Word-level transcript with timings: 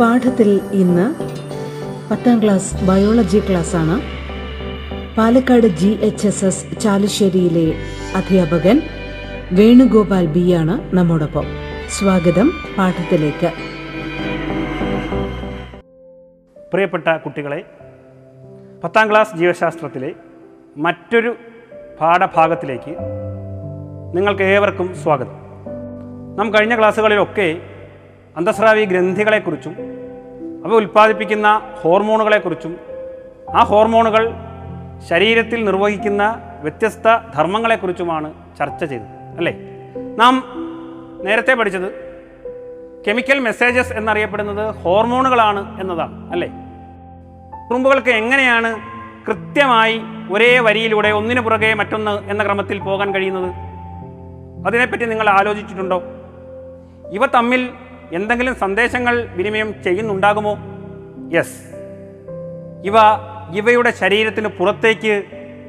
പാഠത്തിൽ 0.00 0.60
ഇന്ന് 0.72 1.14
പത്താം 2.10 2.42
ക്ലാസ് 2.42 2.84
ബയോളജി 2.84 3.38
ക്ലാസ് 3.38 3.76
ആണ് 3.76 4.00
Palakkad 5.16 5.66
G 5.66 5.98
H 6.02 6.26
S 6.26 6.44
S 6.44 6.80
ചാലുശ്ശേരിയിലെ 6.80 7.74
അധ്യാപകൻ 8.16 8.82
വേണുഗോപാൽ 9.52 10.26
ബി 10.26 10.52
ആണ് 10.52 10.94
നമ്മോടൊപ്പം. 10.94 11.44
സ്വാഗതം 11.88 12.52
പാഠത്തിലേക്ക്. 12.78 13.52
പ്രിയപ്പെട്ട 16.72 17.16
കുട്ടികളെ 17.16 17.64
പത്താം 18.84 19.10
ക്ലാസ് 19.10 19.36
ജീവശാസ്ത്രത്തിലെ 19.36 20.12
മറ്റൊരു 20.76 21.36
പാഠഭാഗത്തിലേക്ക് 22.00 22.96
നിങ്ങൾക്ക് 24.16 24.42
ഏവർക്കും 24.42 24.94
സ്വാഗതം. 24.94 25.32
നാം 26.36 26.54
കഴിഞ്ഞ 26.54 26.78
ക്ലാസ്സുകളിലൊക്കെ 26.78 27.75
അന്തസ്രാവി 28.36 28.84
ഗ്രന്ഥികളെക്കുറിച്ചും 28.84 29.74
അവ 30.64 30.74
ഉൽപ്പാദിപ്പിക്കുന്ന 30.74 31.60
ഹോർമോണുകളെക്കുറിച്ചും 31.82 32.76
ആ 33.54 33.62
ഹോർമോണുകൾ 33.62 34.30
ശരീരത്തിൽ 35.08 35.64
നിർവഹിക്കുന്ന 35.64 36.22
വ്യത്യസ്ത 36.62 37.08
ധർമ്മങ്ങളെക്കുറിച്ചുമാണ് 37.34 38.34
ചർച്ച 38.58 38.84
ചെയ്തത് 38.84 39.06
അല്ലേ? 39.36 39.52
നാം 40.18 40.34
നേരത്തെ 41.24 41.54
പഠിച്ചത് 41.54 41.88
കെമിക്കൽ 43.08 43.38
മെസ്സേജസ് 43.38 43.92
എന്നറിയപ്പെടുന്നത് 43.92 44.74
ഹോർമോണുകളാണ് 44.74 45.80
എന്നതാണ് 45.80 46.32
അല്ലേ? 46.32 46.48
ഉറുമ്പുകൾക്ക് 47.70 48.08
എങ്ങനെയാണ് 48.08 48.70
കൃത്യമായി 49.26 50.00
ഒരേ 50.32 50.58
വരിയിലൂടെ 50.58 51.08
ഒന്നിനു 51.08 51.40
പുറകെ 51.40 51.74
മറ്റൊന്ന് 51.74 52.30
എന്ന 52.30 52.44
ക്രമത്തിൽ 52.44 52.78
പോകാൻ 52.78 53.14
കഴിയുന്നത്? 53.14 53.50
അതിനെപ്പറ്റി 54.66 55.04
നിങ്ങൾ 55.04 55.28
ആലോചിച്ചിട്ടുണ്ടോ? 55.28 56.02
ഇവ 57.12 57.26
തമ്മിൽ 57.26 57.70
എന്തെങ്കിലും 58.12 58.54
സന്ദേശങ്ങൾ 58.54 59.26
വിനിമയം 59.26 59.82
ചെയ്യുന്നുണ്ടാകുമോ? 59.84 60.56
യെസ് 61.36 61.58
ഇവ 62.84 62.94
ഇവയുടെ 63.54 63.90
ശരീരത്തിന് 63.90 64.48
പുറത്തേക്ക് 64.48 65.22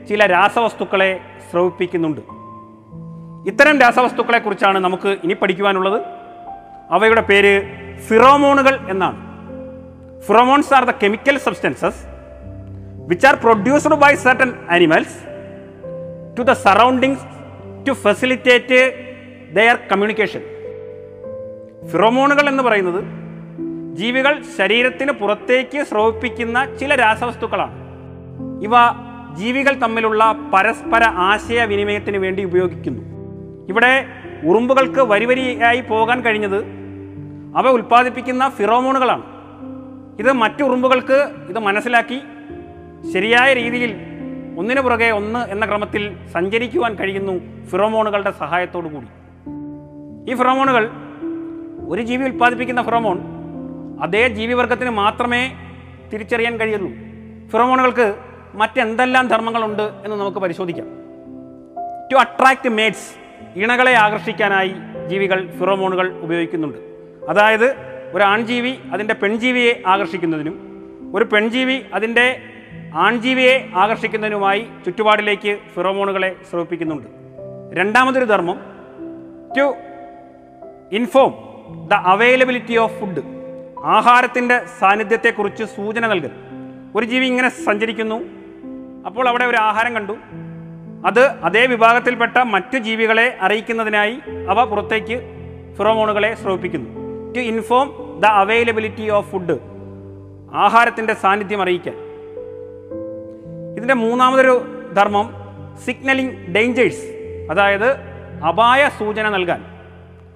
ചില 0.09 0.25
രാസവസ്തുക്കളെ 0.25 1.19
സ്രവിപ്പിക്കുന്നുണ്ട്. 1.51 2.21
ഇത്തരം 3.49 3.79
രാസവസ്തുക്കളെക്കുറിച്ചാണ് 3.79 4.79
നമുക്ക് 4.79 5.07
ഇനി 5.23 5.33
പഠിക്കുവാനുള്ളത്. 5.33 6.01
അവയുടെ 6.91 7.21
പേര് 7.21 7.61
ഫിറോമോണുകൾ 8.07 8.79
എന്നാണ്. 8.89 9.27
Pheromones 10.21 10.73
are 10.73 10.85
the 10.85 10.91
chemical 11.03 11.37
substances 11.37 12.07
which 13.07 13.27
are 13.27 13.35
produced 13.35 13.93
by 13.93 14.15
certain 14.15 14.53
animals 14.69 15.17
to 16.37 16.41
the 16.41 16.51
surroundings 16.51 17.21
to 17.87 17.91
facilitate 17.91 18.93
their 19.53 19.75
communication 19.75 20.56
ഫിറോമോണുകൾ 21.85 22.49
എന്ന് 22.49 22.63
പറയുന്നത് 22.63 23.03
ജീവികൾ 23.95 24.43
ശരീരത്തിന് 24.57 25.11
പുറത്തേക്ക് 25.11 25.83
സ്രവിപ്പിക്കുന്ന 25.83 26.77
ചില 26.77 26.95
രാസവസ്തുക്കളാണ്. 26.95 27.73
ഇവ 28.63 28.71
ജീവികൾ 29.35 29.73
തമ്മിലുള്ള 29.73 30.35
പരസ്പര 30.53 31.03
ആശയവിനിമയത്തിന് 31.03 32.17
വേണ്ടി 32.17 32.43
ഉപയോഗിക്കുന്നു. 32.43 33.03
ഇവിടെ 33.69 34.05
ഉറുമ്പുകൾക്ക് 34.43 35.01
വരിവരിയായി 35.01 35.81
പോകാൻ 35.81 36.21
കഴിഞ്ഞത് 36.21 36.65
അവ 37.55 37.67
ഉൽപ്പാദിപ്പിക്കുന്ന 37.67 38.49
ഫിറോമോണുകളാണ്. 38.49 39.23
ഇത് 40.19 40.31
മറ്റു 40.31 40.63
ഉറുമ്പുകൾക്ക് 40.63 41.31
ഇത് 41.49 41.59
മനസ്സിലാക്കി 41.59 42.21
ശരിയായ 43.13 43.53
രീതിയിൽ 43.53 43.95
ഒന്നിനു 44.57 44.81
പുറകെ 44.81 45.09
ഒന്ന് 45.09 45.51
എന്ന 45.51 45.65
ക്രമത്തിൽ 45.65 46.17
സഞ്ചരിക്കുവാൻ 46.33 46.95
കഴിയുന്നു 46.95 47.65
ഫിറോമോണുകളുടെ 47.65 48.31
സഹായത്തോടു 48.31 48.87
കൂടി 48.87 49.07
ഈ 50.31 50.35
ഫിറോമോണുകൾ 50.35 51.06
ഒരു 51.87 52.01
ജീവി 52.01 52.23
ഉൽപ്പാദിപ്പിക്കുന്ന 52.23 52.81
ഫിറോമോൺ 52.81 53.19
അതേ 54.01 54.27
ജീവിവർഗത്തിന് 54.27 54.89
മാത്രമേ 54.89 55.51
തിരിച്ചറിയാൻ 56.13 56.57
കഴിയുള്ളൂ. 56.57 56.89
ഫിറോമോണുകൾക്ക് 57.49 58.15
മറ്റെന്തെല്ലാം 58.53 59.27
ധർമ്മങ്ങളുണ്ട് 59.27 59.83
എന്ന് 59.83 60.17
നമുക്ക് 60.17 60.37
പരിശോധിക്കാം. 60.37 60.85
ടു 62.11 62.15
അട്രാക്ട് 62.15 62.69
മേറ്റ്സ് 62.69 63.15
ഇണകളെ 63.59 63.93
ആകർഷിക്കാനായി 63.93 64.73
ജീവികൾ 65.09 65.51
ഫിറോമോണുകൾ 65.51 66.13
ഉപയോഗിക്കുന്നുണ്ട്. 66.13 66.77
അതായത് 67.29 67.75
ഒരു 68.13 68.23
ആൺജീവി 68.23 68.77
അതിന്റെ 68.91 69.13
പെൺജീവിയെ 69.13 69.83
ആകർഷിക്കുന്നതിനും 69.87 70.55
ഒരു 71.15 71.23
പെൺജീവി 71.23 71.81
അതിന്റെ 71.93 72.41
ആൺജീവിയെ 72.95 73.69
ആകർഷിക്കുന്നതിനുമായി 73.75 74.67
ചുറ്റുപാടിലേക്ക് 74.85 75.57
ഫിറോമോണുകളെ 75.75 76.35
സ്രവിപ്പിക്കുന്നുണ്ട് 76.51 77.07
രണ്ടാമതൊരു 77.77 78.25
ധർമ്മം 78.25 78.59
to 79.57 79.75
inform 80.95 81.46
the 81.87 81.93
availability 81.93 82.77
of 82.77 82.99
food. 82.99 83.21
ആഹാരത്തിന്റെ 83.83 84.61
സാന്നിധ്യത്തെക്കുറിച്ച് 84.79 85.63
സൂചന 85.63 86.07
നൽകുന്നു 86.07 86.35
ഒരു 86.95 87.05
ജീവി 87.05 87.25
ഇങ്ങനെ 87.25 87.49
സഞ്ചരിക്കുന്നു. 87.49 88.21
അപ്പോൾ 89.05 89.27
അവിടെ 89.27 89.45
ഒരു 89.45 89.57
ആഹാരം 89.57 89.93
കണ്ടു. 89.93 90.13
അത് 91.05 91.19
അതേ 91.19 91.65
വിഭാഗത്തിൽപ്പെട്ട 91.65 92.37
മറ്റു 92.37 92.77
ജീവികളെ 92.77 93.37
അറിയിക്കുന്നതിനായി 93.41 94.19
അവ 94.49 94.63
പുറത്തേക്ക് 94.63 95.21
ഫിറോമോണുകളെ 95.77 96.35
സ്രവിപ്പിക്കുന്നു 96.35 96.89
to 97.33 97.39
inform 97.39 98.19
the 98.19 98.25
availability 98.25 99.09
of 99.09 99.31
food. 99.31 99.59
ആഹാരത്തിന്റെ 100.53 101.13
സാന്നിധ്യം 101.13 101.61
അറിയിക്കാൻ. 101.61 101.95
ഇതിന്റെ 103.77 103.93
മൂന്നാമതൊരു 103.93 104.65
ധർമ്മം 104.93 105.33
സിഗ്നലിംഗ് 105.85 106.47
ഡേഞ്ചേഴ്സ്. 106.47 107.17
അതായത് 107.51 107.91
അപായ 108.47 108.89
സൂചന 108.99 109.29
നൽകാൻ. 109.29 109.76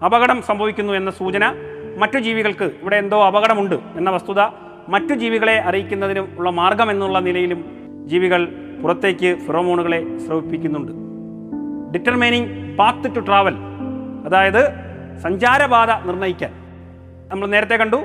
അപകടം 0.06 0.42
സംഭവിക്കുന്നു 0.42 0.94
എന്ന 0.94 1.12
സൂചന 1.12 1.56
മറ്റു 1.98 2.20
ജീവികൾക്ക് 2.20 2.64
ഇവിടെ 2.64 2.96
എന്തോ 2.96 3.26
അപകടമുണ്ട് 3.28 3.76
എന്ന 3.96 4.10
വസ്തുത 4.10 4.42
മറ്റു 4.90 5.14
ജീവികളെ 5.14 5.60
അറിയിക്കുന്നതിനും 5.60 6.36
ഉള്ള 6.38 6.50
മാർഗം 6.50 6.92
എന്നുള്ള 6.92 7.20
നിലയിലും 7.20 7.66
ജീവികൾ 8.06 8.48
പുറത്തേക്ക് 8.84 9.38
ഫിറോമോണുകളെ 9.48 10.18
സ്രവിപ്പിക്കുന്നുണ്ട്. 10.18 10.92
ഡിറ്റർമൈനിങ് 11.94 12.78
പാത്ത് 12.78 13.16
ടു 13.16 13.20
ട്രാവൽ 13.20 13.56
അതായത് 14.26 14.70
സഞ്ചാരപാത 15.22 15.92
നിർണയിക്കാൻ 15.92 16.52
നമ്മൾ 17.32 17.48
നേരത്തെ 17.48 17.76
കണ്ടു 17.76 17.96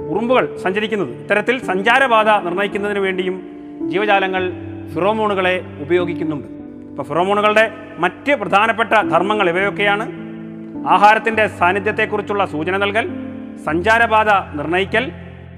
ഉറുമ്പുകൾ 0.00 0.56
സഞ്ചരിക്കുന്നത്. 0.56 1.10
ഇത്തരത്തിൽ 1.10 1.64
സഞ്ചാരപാത 1.64 2.30
നിർണയിക്കുന്നതിന് 2.30 2.98
വേണ്ടിയും 2.98 3.36
ജീവജാലങ്ങൾ 3.88 4.52
ഫിറോമോണുകളെ 4.94 5.64
ഉപയോഗിക്കുന്നുണ്ട്. 5.80 6.48
ഇപ്പോൾ 6.90 7.02
ഫിറോമോണുകളുടെ 7.02 7.70
മറ്റ് 7.98 8.32
പ്രധാനപ്പെട്ട 8.32 8.90
ധർമ്മങ്ങൾ 8.90 9.48
ഇവയൊക്കെയാണ്. 9.48 10.04
ആഹാരത്തിന്റെ 10.86 11.46
സാന്നിധ്യത്തെക്കുറിച്ചുള്ള 11.46 12.46
സൂചന 12.46 12.76
നൽകൽ 12.76 13.10
സഞ്ചാരബാധ 13.66 14.28
നിർണയിക്കൽ 14.54 15.12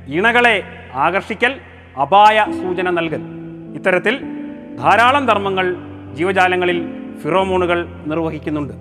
ഇണകളെ 0.07 0.65
ആകർഷിക്കൽ 0.95 1.61
അപായ 2.01 2.47
സൂചന 2.63 2.91
നൽകൽ. 2.91 3.21
ഇത്തരത്തിൽ 3.75 4.21
ധാരാളം 4.77 5.27
ധർമ്മങ്ങൾ 5.27 5.77
ജീവജാലങ്ങളിൽ 6.15 6.89
ഫിറോമോണുകൾ 7.23 7.87
നിർവഹിക്കുന്നുണ്ട്. 8.07 8.73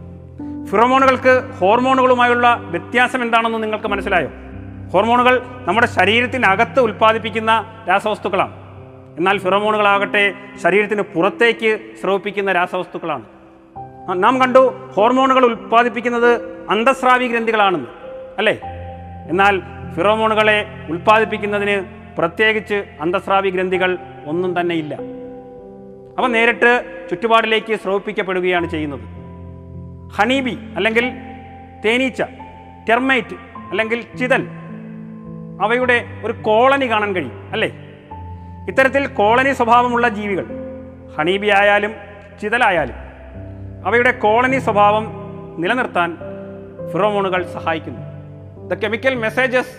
ഫിറോമോണുകൾക്ക് 0.65 1.49
ഹോർമോണുകളുമായുള്ള 1.59 2.55
വ്യത്യാസം 2.61 3.21
എന്താണെന്ന് 3.21 3.63
നിങ്ങൾക്ക് 3.63 3.87
മനസ്സിലായോ? 3.87 4.29
ഹോർമോണുകൾ 4.93 5.41
നമ്മുടെ 5.65 5.87
ശരീരത്തിനകത്ത് 5.87 6.79
ഉൽപ്പാദിപ്പിക്കുന്ന 6.79 7.83
രാസവസ്തുക്കളാണ്. 7.89 8.53
എന്നാൽ 9.17 9.37
ഫിറോമോണുകളാകട്ടെ 9.37 10.33
ശരീരത്തിന് 10.63 11.01
പുറത്തേക്ക് 11.01 11.79
സ്രവിപ്പിക്കുന്ന 12.01 12.51
രാസവസ്തുക്കളാണ്. 12.51 13.23
നാം 14.13 14.41
കണ്ടു 14.41 14.91
ഹോർമോണുകൾ 14.93 15.45
ഉൽപ്പാദിപ്പിക്കുന്നത് 15.45 16.59
അന്തസ്രാവി 16.69 17.27
ഗ്രന്ഥികളാണെന്ന് 17.27 17.87
അല്ലേ? 18.37 18.61
എന്നാൽ 19.29 19.61
ഫിറോമോണുകളെ 19.95 20.65
ഉൽപ്പാദിപ്പിക്കുന്നതിന് 20.89 21.85
പ്രത്യേകിച്ച് 22.17 22.83
അന്തസ്രാവി 23.01 23.49
ഗ്രന്ഥികൾ 23.49 23.97
ഒന്നും 24.25 24.61
തന്നെ 24.61 24.75
ഇല്ല. 24.75 24.95
അവ 26.17 26.27
നേരിട്ട് 26.27 26.85
ചുറ്റുപാടിലേക്ക് 27.09 27.75
സ്രവിപ്പിക്കപ്പെടുകയാണ് 27.75 28.69
ചെയ്യുന്നത്. 28.69 28.99
ഹണീബി 30.13 30.57
അല്ലെങ്കിൽ 30.75 31.11
തേനീച്ച 31.85 32.23
ടെർമൈറ്റ് 32.89 33.35
അല്ലെങ്കിൽ 33.69 34.01
ചിതൽ 34.17 34.47
അവയുടെ 35.61 36.21
ഒരു 36.25 36.33
കോളനി 36.33 36.85
കാണാൻ 36.85 37.15
കഴിയും 37.15 37.49
അല്ലേ? 37.51 37.67
ഇത്തരത്തിൽ 38.67 39.07
കോളനി 39.07 39.53
സ്വഭാവമുള്ള 39.53 40.09
ജീവികൾ 40.09 40.45
ഹണീബി 41.17 41.47
ആയാലും 41.47 41.91
ചിതലായാലും 42.41 43.08
അവയുടെ 43.85 44.11
കോളനി 44.11 44.59
സ്വഭാവം 44.59 45.05
നിലനിർത്താൻ 45.57 46.17
ഫിറോമോണുകൾ 46.91 47.41
സഹായിക്കുന്നു. 47.53 48.01
The 48.69 48.73
chemical 48.73 49.15
messages 49.15 49.73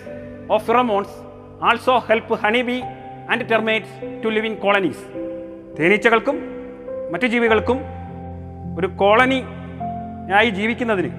of 0.51 0.65
pheromones 0.67 1.15
also 1.63 1.97
help 1.97 2.35
honey 2.43 2.61
bee 2.61 2.81
and 3.31 3.49
termites 3.51 4.23
to 4.23 4.27
live 4.27 4.45
in 4.45 4.55
colonies 4.55 5.03
തേനീച്ചകൾക്കും 5.79 6.37
മറ്റു 7.11 7.27
ജീവികൾക്കും 7.27 7.79
ഒരു 8.79 8.87
കോളനി 8.87 9.43
ആയി 10.35 10.49
ജീവിക്കുന്നതിന് 10.49 11.11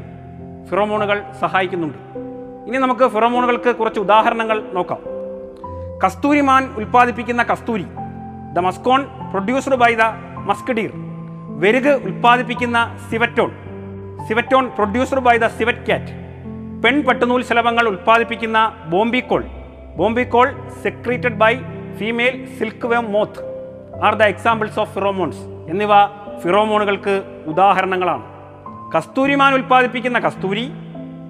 ഫിറോമോണുകൾ 0.70 1.24
സഹായിക്കുന്നുണ്ട്. 1.40 1.98
ഇനി 2.68 2.76
നമുക്ക് 2.76 3.08
ഫിറോമോണുകൾക്ക് 3.08 3.76
കുറച്ച് 3.76 4.00
ഉദാഹരണങ്ങൾ 4.00 4.70
നോക്കാം. 4.72 4.98
കസ്തൂരിമാൻ 6.04 6.74
ഉൽപ്പാദിപ്പിക്കുന്ന 6.76 7.42
കസ്തൂരി 7.42 7.86
the 8.52 8.58
muscone 8.58 9.06
produced 9.30 9.74
by 9.74 9.94
the 9.94 10.02
musk deer. 10.50 11.11
വെരുക് 11.60 11.92
ഉൽപ്പാദിപ്പിക്കുന്ന 12.06 12.98
civetone. 13.10 13.50
Civetone 14.28 14.70
produced 14.76 15.18
by 15.18 15.36
the 15.36 15.46
civet 15.46 15.86
cat 15.88 16.12
പെൺ 16.82 17.02
പട്ടുനൂൽ 17.06 17.42
ശലഭങ്ങൾ 17.42 17.88
ഉൽപ്പാദിപ്പിക്കുന്ന 17.88 18.72
bombykol. 18.92 19.44
Bombykol 19.96 20.48
secreted 20.82 21.38
by 21.42 21.56
female 21.98 22.46
silkworm 22.86 23.12
moth 23.12 23.42
are 24.04 24.14
the 24.14 24.22
examples 24.22 24.78
of 24.78 24.94
pheromones 24.94 25.42
എന്നിവ 25.70 25.92
ഫിറോമോണുകൾക്ക് 26.42 27.22
ഉദാഹരണങ്ങളാണ്. 27.46 28.22
കസ്തൂരിമാൻ 28.96 29.54
ഉൽപ്പാദിപ്പിക്കുന്ന 29.54 30.18
കസ്തൂരി 30.18 30.72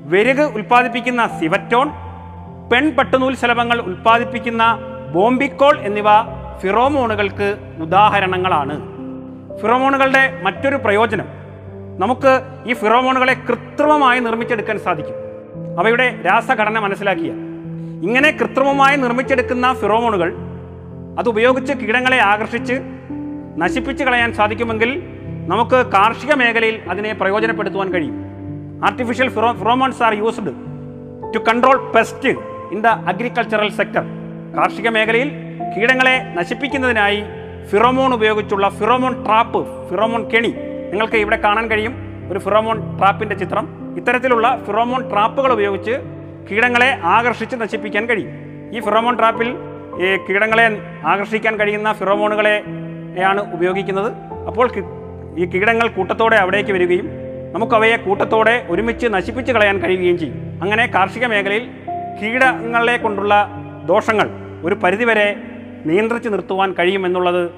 വെരുക് 0.04 0.44
ഉൽപ്പാദിപ്പിക്കുന്ന 0.56 1.26
സിവറ്റോൺ 1.40 1.90
പെൺ 2.70 2.94
പട്ടുനൂൽ 2.96 3.34
ശലഭങ്ങൾ 3.34 3.80
ഉൽപ്പാദിപ്പിക്കുന്ന 3.80 4.62
ബോംബിക്കോൾ 5.12 5.78
എന്നിവ 5.78 6.08
ഫിറോമോണുകൾക്ക് 6.60 7.56
ഉദാഹരണങ്ങളാണ്. 7.80 8.91
ഫിറോമോണുകളുടെ 9.60 10.40
മറ്റൊരു 10.42 10.76
പ്രയോജനം 10.76 11.28
നമുക്ക് 11.98 12.40
ഈ 12.66 12.72
ഫിറോമോണുകളെ 12.72 13.34
കൃത്രിമമായി 13.48 14.20
നിർമ്മിച്ചെടുക്കാൻ 14.20 14.78
സാധിക്കും. 14.78 15.14
അവയുടെ 15.78 16.22
രാസഘടന 16.26 16.78
മനസ്സിലാക്കിയ 16.78 17.32
ഇങ്ങനെ 18.06 18.30
കൃത്രിമമായി 18.30 18.96
നിർമ്മിച്ചെടുക്കുന്ന 18.96 19.72
ഫിറോമോണുകൾ 19.72 20.34
അതുപയോഗിച്ച് 21.18 21.72
കീടങ്ങളെ 21.72 22.18
ആകർഷിച്ച് 22.18 22.80
നശിപ്പിച്ച് 23.56 24.04
കളയാൻ 24.04 24.32
സാധിക്കുമെങ്കിൽ 24.32 25.02
നമുക്ക് 25.48 25.86
കാർഷിക 25.86 26.32
മേഖലയിൽ 26.32 26.80
അതിനെ 26.90 27.12
പ്രയോജനപ്പെടുത്തുവാൻ 27.12 27.92
കഴിയും. 27.92 28.16
Artificial 28.84 29.28
phero 29.28 29.52
pheromones 29.52 30.02
are 30.02 30.14
used 30.14 30.52
to 31.34 31.38
control 31.38 31.92
pest 31.92 32.28
in 32.72 32.80
the 32.80 32.86
agricultural 32.86 33.70
sector 33.70 34.04
കാർഷിക 34.56 34.88
മേഖലയിൽ 34.88 35.30
കീടങ്ങളെ 35.76 36.34
നശിപ്പിക്കുന്നതിനായി 36.38 37.22
ഫിറോമോൺ 37.70 38.14
ഉപയോഗിച്ചുള്ള 38.14 38.68
ഫിറോമോൺ 38.68 39.24
ട്രാപ്പ് 39.24 39.90
ഫിറോമോൺ 39.90 40.30
കെണി. 40.30 40.54
നിങ്ങൾക്ക് 40.90 41.16
ഇവിടെ 41.16 41.36
കാണാൻ 41.36 41.70
കഴിയും 41.70 41.94
ഒരു 42.30 42.38
ഫിറോമോൺ 42.38 42.98
ട്രാപ്പിന്റെ 42.98 43.36
ചിത്രം. 43.36 43.68
ഇത്തരത്തിലുള്ള 43.96 44.62
ഫിറോമോൺ 44.66 45.10
ട്രാപ്പുകൾ 45.10 45.52
ഉപയോഗിച്ച് 45.52 45.94
കീടങ്ങളെ 46.50 46.98
ആകർഷിച്ച് 47.02 47.56
നശിപ്പിക്കാൻ 47.56 48.06
കഴിയും. 48.06 48.30
ഈ 48.76 48.80
ഫിറോമോൺ 48.80 49.18
ട്രാപ്പിൽ 49.18 49.48
ഈ 50.04 50.16
കീടങ്ങളെ 50.28 50.66
ആകർഷിക്കാൻ 51.06 51.56
കഴിയുന്ന 51.60 51.92
ഫിറോമോണുകളെ 51.92 52.62
ആണ് 53.24 53.54
ഉപയോഗിക്കുന്നത്. 53.54 54.12
അപ്പോൾ 54.46 54.68
ഈ 55.38 55.44
കീടങ്ങൾ 55.44 55.88
കൂട്ടത്തോടെ 55.88 56.36
അവിടേക്ക് 56.36 56.72
വരികയും 56.72 57.08
നമുക്കവയെ 57.52 57.96
കൂട്ടത്തോടെ 57.96 58.66
ഒരുമിച്ച് 58.70 59.06
നശിപ്പിച്ച് 59.06 59.52
കളയാൻ 59.52 59.78
കഴിയുകയും 59.78 60.18
ചെയ്യും. 60.18 60.58
അങ്ങനെ 60.62 60.86
കാർഷിക 60.86 61.26
മേഖലയിൽ 61.26 61.70
കീടങ്ങളെ 62.22 62.96
കൊണ്ടുള്ള 62.96 63.48
ദോഷങ്ങൾ 63.86 64.28
ഒരു 64.64 64.74
പരിധിവരെ 64.74 65.36
നിയന്ത്രിച്ച് 65.86 66.28
നിർത്തുവാൻ 66.28 66.72
കഴിയുമെന്നുള്ളത് 66.72 67.50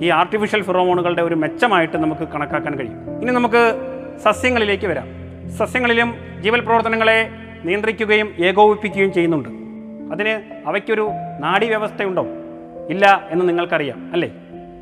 ഈ 0.00 0.08
ആർട്ടിഫിഷ്യൽ 0.08 0.62
ഫിറോമോണുകളുടെ 0.62 1.22
ഒരു 1.22 1.34
മെച്ചമായിട്ട് 1.34 1.96
നമുക്ക് 1.96 2.28
കണക്കാക്കാൻ 2.28 2.74
കഴിയും. 2.74 3.22
ഇനി 3.22 3.30
നമുക്ക് 3.30 3.74
സസ്യങ്ങളിലേക്ക് 4.18 4.86
വരാം. 4.86 5.06
സസ്യങ്ങളിലും 5.50 6.14
ജീവൽ 6.40 6.60
പ്രവർത്തനങ്ങളെ 6.60 7.30
നിയന്ത്രിക്കുകയും 7.64 8.34
ഏകോപിപ്പിക്കുകയും 8.38 9.12
ചെയ്യുന്നുണ്ട്. 9.12 9.48
അതിന് 10.12 10.62
അവയ്ക്കൊരു 10.68 11.10
നാഡീവ്യവസ്ഥയുണ്ടോ? 11.40 12.26
ഇല്ല 12.88 13.28
എന്ന് 13.30 13.48
നിങ്ങൾക്കറിയാം 13.48 14.10
അല്ലേ? 14.12 14.32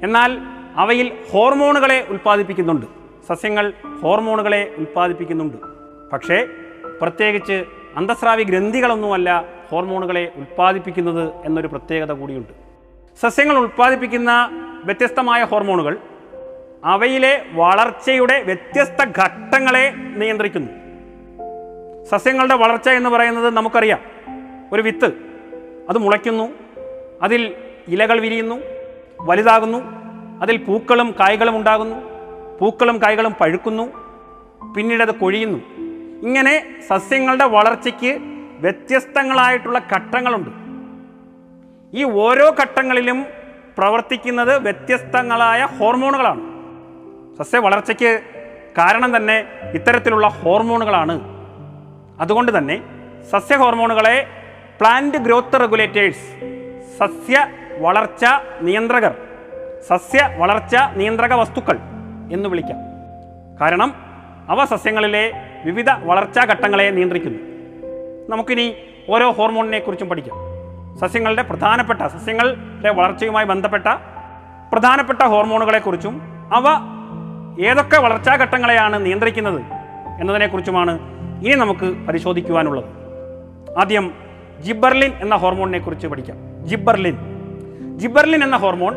എന്നാൽ 0.02 0.38
അവയിൽ 0.76 1.12
ഹോർമോണുകളെ 1.32 2.06
ഉൽപ്പാദിപ്പിക്കുന്നുണ്ട്. 2.08 2.86
സസ്യങ്ങൾ 3.28 3.72
ഹോർമോണുകളെ 4.02 4.74
ഉൽപ്പാദിപ്പിക്കുന്നുണ്ട്. 4.78 5.56
പക്ഷേ 6.12 6.46
പ്രത്യേകിച്ച് 7.00 7.64
അന്തസ്രാവി 7.96 8.42
ഗ്രന്ഥികളൊന്നുമല്ല 8.42 9.44
ഹോർമോണുകളെ 9.70 10.32
ഉൽപ്പാദിപ്പിക്കുന്നത് 10.36 11.32
എന്നൊരു 11.44 11.66
പ്രത്യേകത 11.66 12.12
കൂടിയുണ്ട്. 12.12 12.65
സസ്യങ്ങൾ 13.20 13.58
ഉൽപ്പാദിപ്പിക്കുന്ന 13.58 14.50
വ്യത്യസ്തമായ 14.84 15.44
ഹോർമോണുകൾ 15.44 15.98
അവയിലെ 16.84 17.46
വളർച്ചയുടെ 17.52 18.42
വ്യത്യസ്ത 18.42 19.04
ഘട്ടങ്ങളെ 19.04 19.94
നിയന്ത്രിക്കുന്നു. 19.96 20.72
സസ്യങ്ങളുടെ 22.04 22.54
വളർച്ച 22.54 22.88
എന്ന് 22.88 23.10
പറയുന്നത് 23.10 23.50
നമുക്കറിയാം. 23.50 23.98
ഒരു 24.72 24.82
വിത്ത് 24.82 25.12
അത് 25.88 25.98
മുളയ്ക്കുന്നു 25.98 26.52
അതിൽ 27.22 27.54
ഇലകൾ 27.88 28.20
വിരിയുന്നു 28.20 28.60
വലുതാകുന്നു 29.20 29.82
അതിൽ 30.42 30.56
പൂക്കളും 30.56 31.14
കായ്കളും 31.20 31.56
ഉണ്ടാകുന്നു 31.56 31.96
പൂക്കളും 32.58 33.02
കായ്കളും 33.02 33.34
പഴുക്കുന്നു 33.40 33.92
പിന്നീട് 34.76 35.02
അത് 35.02 35.14
കൊഴിയുന്നു. 35.14 35.58
ഇങ്ങനെ 36.26 36.80
സസ്യങ്ങളുടെ 36.88 37.44
വളർച്ചയ്ക്ക് 37.44 38.18
വ്യത്യസ്തങ്ങളായിട്ടുള്ള 38.60 39.78
ഘട്ടങ്ങളുണ്ട്. 39.92 40.65
ഈ 41.96 42.04
ഓരോ 42.04 42.54
ഘട്ടങ്ങളിലും 42.60 43.26
പ്രവർത്തിക്കുന്നത് 43.78 44.58
വ്യത്യസ്തങ്ങളായ 44.58 45.68
ഹോർമോണുകളാണ്. 45.78 46.40
സസ്യ 47.38 47.58
വളർച്ചയ്ക്ക് 47.58 48.20
കാരണം 48.78 49.16
തന്നെ 49.16 49.44
ഇത്തരത്തിലുള്ള 49.74 50.28
ഹോർമോണുകളാണ്. 50.28 51.20
അതുകൊണ്ട് 52.20 52.58
തന്നെ 52.58 52.82
സസ്യ 53.30 53.56
ഹോർമോണുകളെ 53.56 54.26
പ്ലാന്റ് 54.80 55.18
ഗ്രോത്ത് 55.18 55.60
റെഗുലേറ്റേഴ്സ് 55.60 56.26
സസ്യ 56.98 57.46
വളർച്ച 57.78 58.24
നിയന്ത്രകർ 58.60 59.14
സസ്യ 59.88 60.34
വളർച്ച 60.38 60.76
നിയന്ത്രക 60.96 61.34
വസ്തുക്കൾ 61.34 61.78
എന്ന് 62.32 62.48
വിളിക്കാം. 62.48 62.78
കാരണം 63.60 63.94
അവ 64.48 64.64
സസ്യങ്ങളിലെ 64.64 65.32
വിവിധ 65.64 65.90
വളർച്ചാ 65.90 66.44
ഘട്ടങ്ങളെ 66.44 66.90
നിയന്ത്രിക്കുന്നു. 66.90 67.38
നമുക്കിനി 68.28 68.76
ഓരോ 69.08 69.30
ഹോർമോണിനെ 69.30 69.78
കുറിച്ചും 69.78 70.08
പഠിക്കാം. 70.08 70.45
സസ്യങ്ങളുടെ 71.00 71.42
പ്രധാനപ്പെട്ട 71.42 72.02
സസ്യങ്ങളുടെ 72.06 72.90
വളർച്ചയുമായി 72.90 73.46
ബന്ധപ്പെട്ട 73.46 73.88
പ്രധാനപ്പെട്ട 74.72 75.22
ഹോർമോണുകളെക്കുറിച്ചും 75.22 76.14
അവ 76.52 76.66
ഏതൊക്കെ 77.60 77.98
വളർച്ചാ 77.98 78.36
ഘട്ടങ്ങളെയാണ് 78.36 79.06
നിയന്ത്രിക്കുന്നത് 79.06 79.60
എന്നതിനെക്കുറിച്ചുമാണ് 80.20 80.92
ഇനി 81.44 81.54
നമുക്ക് 81.54 82.06
പരിശോധിക്കുവാനുള്ളത്. 82.06 82.84
ആദ്യം 83.78 84.14
ജിബർലിൻ 84.64 85.12
എന്ന 85.20 85.34
ഹോർമോണിനെ 85.36 85.78
കുറിച്ച് 85.78 86.06
പഠിക്കാം. 86.06 86.36
ജിബർലിൻ. 86.66 87.16
ജിബർലിൻ 87.98 88.44
എന്ന 88.44 88.56
hormone 88.56 88.94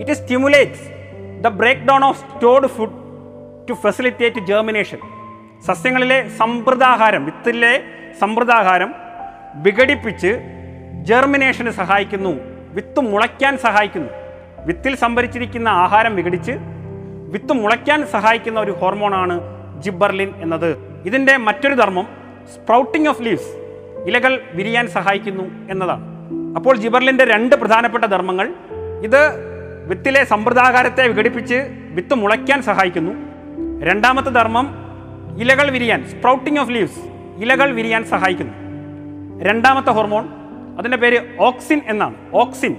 it 0.00 0.12
stimulates 0.12 0.86
the 1.44 1.48
breakdown 1.80 2.04
of 2.04 2.18
stored 2.18 2.66
food 2.66 2.96
to 3.68 3.72
facilitate 3.72 4.40
germination 4.40 4.98
സസ്യങ്ങളിലെ 5.66 6.28
സമ്പ്രദാഹാരം 6.28 7.24
വിത്തിലെ 7.24 7.80
സമ്പ്രദാഹാരം 8.20 8.94
വിഘടിപ്പിച്ച് 9.54 10.55
ജെർമിനേഷന് 11.06 11.70
സഹായിക്കുന്നു. 11.70 12.30
വിത്ത് 12.74 13.00
മുളയ്ക്കാൻ 13.00 13.58
സഹായിക്കുന്നു. 13.58 14.08
വിത്തിൽ 14.66 14.96
സംഭരിച്ചിരിക്കുന്ന 14.96 15.68
ആഹാരം 15.68 16.16
വിഘടിച്ച് 16.16 16.52
വിത്ത് 17.32 17.52
മുളയ്ക്കാൻ 17.52 18.06
സഹായിക്കുന്ന 18.06 18.60
ഒരു 18.60 18.70
ഹോർമോണാണ് 18.70 19.40
ജിബർലിൻ 19.82 20.30
എന്നത്. 20.40 20.70
ഇതിന്റെ 21.06 21.36
മറ്റൊരു 21.36 21.74
ധർമ്മം 21.74 22.06
സ്പ്രൗട്ടിംഗ് 22.54 23.08
ഓഫ് 23.08 23.22
ലീവ്സ് 23.22 23.52
ഇലകൾ 24.06 24.40
വിരിയാൻ 24.54 24.88
സഹായിക്കുന്നു 24.88 25.44
എന്നതാണ്. 25.70 26.02
അപ്പോൾ 26.56 26.76
ജിബർലിന്റെ 26.76 27.24
രണ്ട് 27.24 27.56
പ്രധാനപ്പെട്ട 27.56 28.04
ധർമ്മങ്ങൾ 28.04 28.54
ഇത് 29.04 29.20
വിത്തിലെ 29.88 30.24
സമ്പ്രദാകാരത്തെ 30.24 31.08
വിഘടിപ്പിച്ച് 31.08 31.58
വിത്ത് 31.90 32.14
മുളയ്ക്കാൻ 32.14 32.62
സഹായിക്കുന്നു. 32.62 33.12
രണ്ടാമത്തെ 33.84 34.30
ധർമ്മം 34.30 34.66
ഇലകൾ 35.38 35.70
വിരിയാൻ 35.70 36.08
സ്പ്രൗട്ടിംഗ് 36.08 36.60
ഓഫ് 36.60 36.70
ലീവ്സ് 36.70 37.00
ഇലകൾ 37.38 37.70
വിരിയാൻ 37.72 38.04
സഹായിക്കുന്നു. 38.04 38.54
രണ്ടാമത്തെ 39.44 39.90
ഹോർമോൺ 39.90 40.28
അതിന്റെ 40.78 40.96
പേര് 40.96 41.20
ഓക്സിൻ 41.40 41.80
എന്നാണ്. 41.86 42.14
ഓക്സിൻ. 42.34 42.76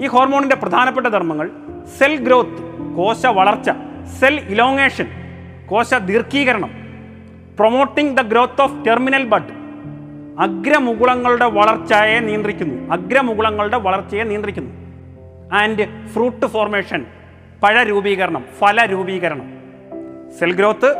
ഈ 0.00 0.06
ഹോർമോണിന്റെ 0.06 0.56
പ്രധാനപ്പെട്ട 0.56 1.06
ധർമ്മങ്ങൾ 1.06 1.50
സെൽ 1.98 2.16
ഗ്രോത്ത് 2.16 2.94
കോശ 2.96 3.26
വളർച്ച 3.26 3.70
സെൽ 4.20 4.40
ഇലോങ്ങേഷൻ 4.48 5.06
കോശ 5.66 5.94
ദീർഘീകരണം 5.94 6.70
promoting 7.58 8.16
the 8.16 8.20
growth 8.20 8.62
of 8.62 8.86
terminal 8.86 9.24
bud 9.24 9.62
അഗ്രമുകുളങ്ങളുടെ 10.40 11.44
വളർച്ചയെ 11.44 12.20
നിയന്ത്രിക്കുന്നു. 12.20 12.92
അഗ്രമുകുളങ്ങളുടെ 12.92 13.76
വളർച്ചയെ 13.76 14.24
നിയന്ത്രിക്കുന്നു. 14.24 14.70
ആൻഡ് 15.54 16.08
ഫ്രൂട്ട് 16.08 16.46
ഫോർമേഷൻ 16.46 17.06
പഴ 17.62 17.82
രൂപീകരണം 17.82 18.44
ഫല 18.58 18.84
രൂപീകരണം. 18.84 19.52
Cell 20.38 20.52
growth 20.52 20.96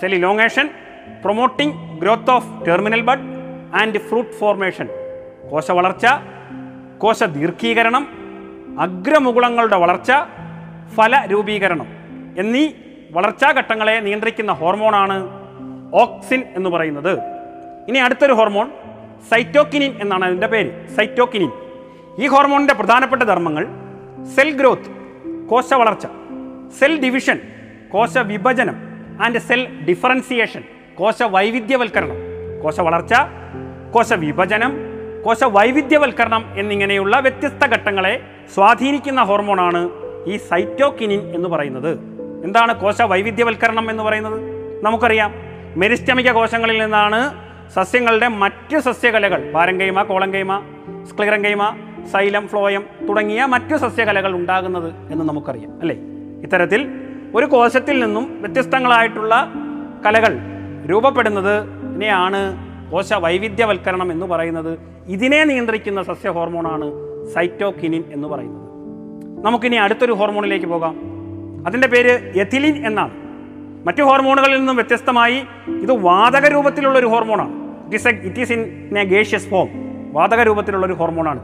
cell 0.00 0.14
elongation 0.14 0.68
promoting 1.22 2.00
growth 2.00 2.30
of 2.30 2.66
terminal 2.66 3.00
bud 3.00 3.26
and 3.74 3.98
fruit 3.98 4.32
formation 4.38 4.88
കോശ 5.50 5.70
വളർച്ച 5.70 6.06
കോശ 6.98 7.22
ദീർഘീകരണം 7.22 8.08
അഗ്രമുകുളങ്ങളുടെ 8.80 9.76
വളർച്ച 9.76 10.12
ഫലരൂപീകരണം 10.94 11.86
എന്നീ 12.38 12.68
വളർച്ചാ 13.12 13.52
ഘട്ടങ്ങളെ 13.52 14.00
നിയന്ത്രിക്കുന്ന 14.00 14.52
ഹോർമോണാണ് 14.52 15.28
ഓക്സിൻ 15.94 16.42
എന്ന് 16.56 16.70
പറയുന്നത്. 16.70 17.20
ഇനി 17.88 17.98
അടുത്തൊരു 17.98 18.32
ഹോർമോൺ 18.32 18.70
സൈറ്റോക്കിനിൻ 19.30 19.94
എന്നാണ് 20.00 20.24
അതിന്റെ 20.24 20.46
പേര്. 20.46 20.88
സൈറ്റോക്കിനിൻ. 20.88 21.50
ഈ 22.18 22.26
ഹോർമോണിന്റെ 22.26 22.74
പ്രധാനപ്പെട്ട 22.74 23.22
ധർമ്മങ്ങൾ 23.22 23.66
സെൽ 24.36 24.50
ഗ്രോത്ത് 24.50 24.90
കോശ 25.46 25.74
വളർച്ച 25.74 26.06
സെൽ 26.78 27.00
ഡിവിഷൻ 27.00 27.40
കോശ 27.92 28.18
വിഭജനം 28.18 28.76
ആൻഡ് 29.24 29.38
സെൽ 29.38 29.84
ഡിഫറൻസിയേഷൻ 29.88 30.64
കോശ 30.98 31.22
വൈവിധ്യവൽക്കരണം 31.22 32.16
കോശ 32.62 32.80
വളർച്ച 32.80 33.12
കോശ 33.92 34.12
വിഭജനം 34.12 34.89
കോശ 35.24 35.44
വൈവിധ്യവൽക്കരണം 35.44 36.54
എന്നിങ്ങനെയുള്ള 36.56 37.20
വ്യത്യസ്ത 37.20 37.66
ഘട്ടങ്ങളെ 37.66 38.20
സ്വാധീനിക്കുന്ന 38.54 39.22
ഹോർമോണാണ് 39.22 39.90
ഈ 40.26 40.36
സൈറ്റോകിനിൻ 40.36 41.34
എന്ന് 41.34 41.48
പറയുന്നത്. 41.48 41.98
എന്താണ് 42.44 42.80
കോശ 42.80 43.02
വൈവിധ്യവൽക്കരണം 43.02 43.90
എന്ന് 43.90 44.02
പറയുന്നത്? 44.02 44.40
നമുക്കറിയാം. 44.84 45.34
മെരിസ്റ്റമിക 45.76 46.32
കോശങ്ങളിൽ 46.32 46.82
നിന്നാണ് 46.82 47.34
സസ്യങ്ങളുടെ 47.70 48.28
മറ്റ് 48.28 48.78
സസ്യകലകൾ 48.78 49.52
പാരങ്കൈമ 49.52 50.02
കോളങ്കൈമ 50.02 50.62
സ്ക്ലിറങ്കൈമ 51.04 51.76
സൈലം 52.12 52.48
ഫ്ലോയം 52.48 52.86
തുടങ്ങിയ 53.08 53.44
മറ്റു 53.44 53.76
സസ്യകലകൾ 53.76 54.36
ഉണ്ടാകുന്നത് 54.36 55.12
എന്ന് 55.12 55.24
നമുക്കറിയാം 55.24 55.80
അല്ലേ? 55.80 55.96
ഇത്തരത്തിൽ 56.42 56.88
ഒരു 57.34 57.46
കോശത്തിൽ 57.46 58.04
നിന്നും 58.04 58.42
വ്യത്യസ്തങ്ങളായിട്ടുള്ള 58.42 59.52
കലകൾ 60.06 60.38
രൂപപ്പെടുന്നത് 60.90 61.62
ഇതിനെയാണ് 61.62 62.56
കോശ 62.92 63.12
വൈവിധ്യവൽക്കരണം 63.12 64.12
എന്ന് 64.12 64.26
പറയുന്നത്. 64.26 64.89
ഇതിനെ 65.06 65.44
നിയന്ത്രിക്കുന്ന 65.44 66.02
സസ്യ 66.02 66.30
ഹോർമോണാണ് 66.30 66.92
സൈറ്റോകിനിൻ 67.34 68.04
എന്ന് 68.12 68.28
പറയുന്നത്. 68.28 68.70
നമുക്കിനി 69.44 69.76
അടുത്തൊരു 69.76 70.12
ഹോർമോണിലേക്ക് 70.12 70.66
പോകാം. 70.66 70.96
അതിന്റെ 71.66 71.88
പേര് 71.88 72.38
എഥിലിൻ 72.40 72.86
എന്നാണ്. 72.86 73.14
മറ്റു 73.86 74.02
ഹോർമോണുകളിൽ 74.02 74.58
നിന്നും 74.58 74.76
വ്യത്യസ്തമായി 74.76 75.44
ഇത് 75.68 75.92
വാതക 75.92 76.46
രൂപത്തിലുള്ള 76.48 76.98
ഒരു 76.98 77.06
ഹോർമോണാണ്. 77.06 77.52
It 77.84 77.96
is 77.96 78.08
a 78.08 78.10
it 78.10 78.40
is 78.40 78.52
in 78.52 78.98
a 78.98 79.04
gaseous 79.04 79.48
form 79.48 79.68
വാതക 80.12 80.42
രൂപത്തിലുള്ള 80.42 80.86
ഒരു 80.86 80.92
ഹോർമോണാണ്. 80.92 81.40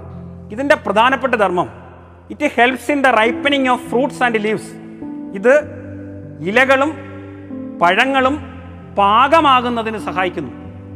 ഇതിന്റെ 0.52 0.74
പ്രധാനപ്പെട്ട 0.74 1.34
ധർമ്മം 1.34 1.68
it 2.30 2.50
helps 2.54 2.90
in 2.90 3.02
the 3.02 3.06
ripening 3.06 3.68
of 3.68 3.86
fruits 3.88 4.22
and 4.22 4.44
leaves 4.44 4.74
ഇത് 5.34 5.60
ഇലകളും 6.40 6.92
പഴങ്ങളും 7.82 8.38
പാകമാകുന്നതിന് 8.98 9.98
സഹായിക്കുന്നു. 9.98 10.50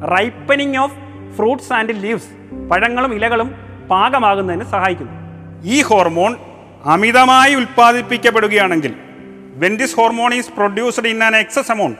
Ripening 0.07 0.77
of 0.77 0.95
fruits 1.37 1.73
and 1.73 2.03
leaves 2.03 2.40
പഴങ്ങളും 2.71 3.15
ഇലകളും 3.15 3.55
പാകമാകുന്നതിന് 3.91 4.65
സഹായിക്കുന്നു. 4.65 5.13
ഈ 5.65 5.83
ഹോർമോൺ 5.83 6.37
അമിതമായി 6.85 7.55
ഉൽപ്പാദിപ്പിക്കപ്പെടുകയാണെങ്കിൽ 7.55 8.95
when 9.55 9.77
this 9.77 9.97
hormone 9.97 10.35
is 10.35 10.53
produced 10.53 11.09
in 11.09 11.25
an 11.25 11.37
excess 11.37 11.73
amount. 11.73 11.99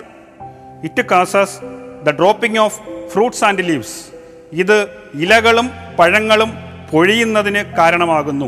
It 0.85 1.09
causes 1.09 1.61
the 2.05 2.11
dropping 2.11 2.59
of 2.59 2.81
fruits 3.09 3.45
and 3.45 3.65
leaves 3.65 4.11
ഇത് 4.53 4.89
ഇലകളും 5.15 5.71
പഴങ്ങളും 5.99 6.53
പൊഴിയുന്നതിന് 6.93 7.77
കാരണമാകുന്നു. 7.77 8.47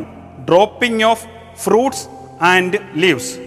Dropping 0.49 1.05
of 1.05 1.26
fruits 1.64 2.09
and 2.43 2.79
leaves 2.95 3.38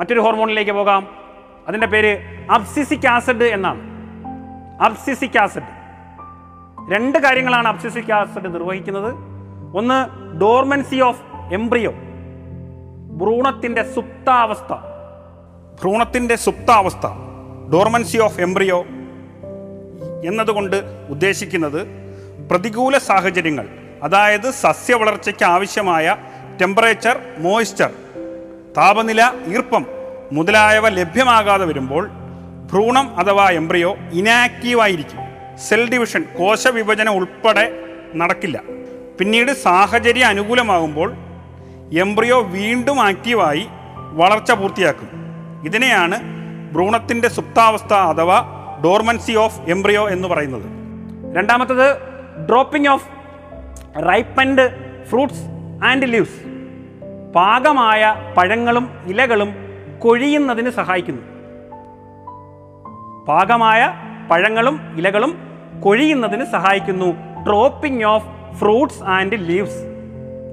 മറ്റൊരു 0.00 0.20
ഹോർമോണിലേക്ക് 0.20 0.70
പോകാം. 0.70 1.08
അതിന്റെ 1.68 1.86
പേര് 1.86 2.18
അബ്സിസിക് 2.50 3.06
ആസിഡ് 3.06 3.44
എന്നാണ്. 3.44 3.80
Abscisic 4.82 5.38
acid. 5.38 5.77
രണ്ട് 6.92 7.18
കാര്യങ്ങളാണ് 7.18 7.68
അബ്സിസിക് 7.68 8.12
ആസിഡ് 8.12 8.54
നിർവഹിക്കുന്നത്. 8.54 9.14
ഒന്ന് 9.76 9.98
ഡോർമൻസി 10.40 11.00
ഓഫ് 11.00 11.22
എംബ്രിയോ 11.52 11.90
ഭ്രൂണത്തിന്റെ 13.16 13.82
സുപ്താവസ്ഥ. 13.94 14.72
ഭ്രൂണത്തിന്റെ 15.80 16.36
സുപ്താവസ്ഥ. 16.36 17.06
ഡോർമൻസി 17.72 18.18
ഓഫ് 18.18 18.40
എംബ്രിയോ 18.40 18.84
എന്നതുകൊണ്ട് 20.24 21.06
ഉദ്ദേശിക്കുന്നത് 21.10 21.86
പ്രതികൂല 22.50 22.98
സാഹചര്യങ്ങൾ 22.98 23.68
അതായത് 24.02 24.50
സസ്യ 24.50 24.94
വളർച്ചയ്ക്ക് 24.94 25.44
ആവശ്യമായ 25.44 26.16
ടെമ്പറേച്ചർ 26.60 27.20
മോയ്സ്ചർ 27.38 27.90
താപനില 28.76 29.32
ഈർപ്പം 29.46 29.86
മുതലായവ 30.32 30.88
ലഭ്യമാകാതെ 30.88 31.66
വരുമ്പോൾ 31.66 32.08
ഭ്രൂണം 32.72 33.16
അഥവാ 33.16 33.50
എംബ്രിയോ 33.50 33.96
ഇനാക്റ്റീവ് 34.12 34.80
ആയിരിക്കും. 34.80 35.27
സെൽ 35.58 35.90
ഡിവിഷൻ 35.90 36.24
കോശവിഭജനം 36.38 37.12
ഉൾപ്പെടെ 37.12 37.84
നടക്കില്ല. 38.14 38.62
പിന്നീട് 39.20 39.52
സാഹചര്യം 39.52 40.26
അനുകൂലമാകുമ്പോൾ 40.26 41.14
എംബ്രിയോ 41.92 42.42
വീണ്ടും 42.42 43.00
ആക്റ്റീവായി 43.00 43.66
വളർച്ച 43.96 44.52
പൂർത്തിയാക്കും. 44.52 45.08
ഇതിനെയാണ് 45.64 46.18
ഭ്രൂണത്തിന്റെ 46.72 47.28
സുപ്താവസ്ഥ 47.28 47.94
അഥവാ 47.94 48.44
ഡോർമൻസി 48.84 49.32
ഓഫ് 49.32 49.60
എംബ്രിയോ 49.60 50.08
എന്ന് 50.08 50.28
പറയുന്നത്. 50.28 50.62
രണ്ടാമത്തത് 51.36 51.98
dropping 52.48 52.88
of 52.88 53.08
ripened 54.08 54.70
fruits 55.04 55.40
and 55.84 56.12
leaves. 56.12 56.42
പാകമായ 57.34 58.14
പഴങ്ങളും 58.36 58.90
ഇലകളും 59.06 59.54
കൊഴിയുന്നതിന് 59.98 60.70
സഹായിക്കുന്നു. 60.70 61.22
പാകമായ 63.24 63.94
പഴങ്ങളും 64.30 64.94
ഇലകളും 64.96 65.47
കൊഴിയുന്നതിന് 65.80 66.44
സഹായിക്കുന്നു. 66.44 67.06
Dropping 67.44 68.04
of 68.04 68.54
fruits 68.54 69.02
and 69.02 69.32
leaves 69.32 69.82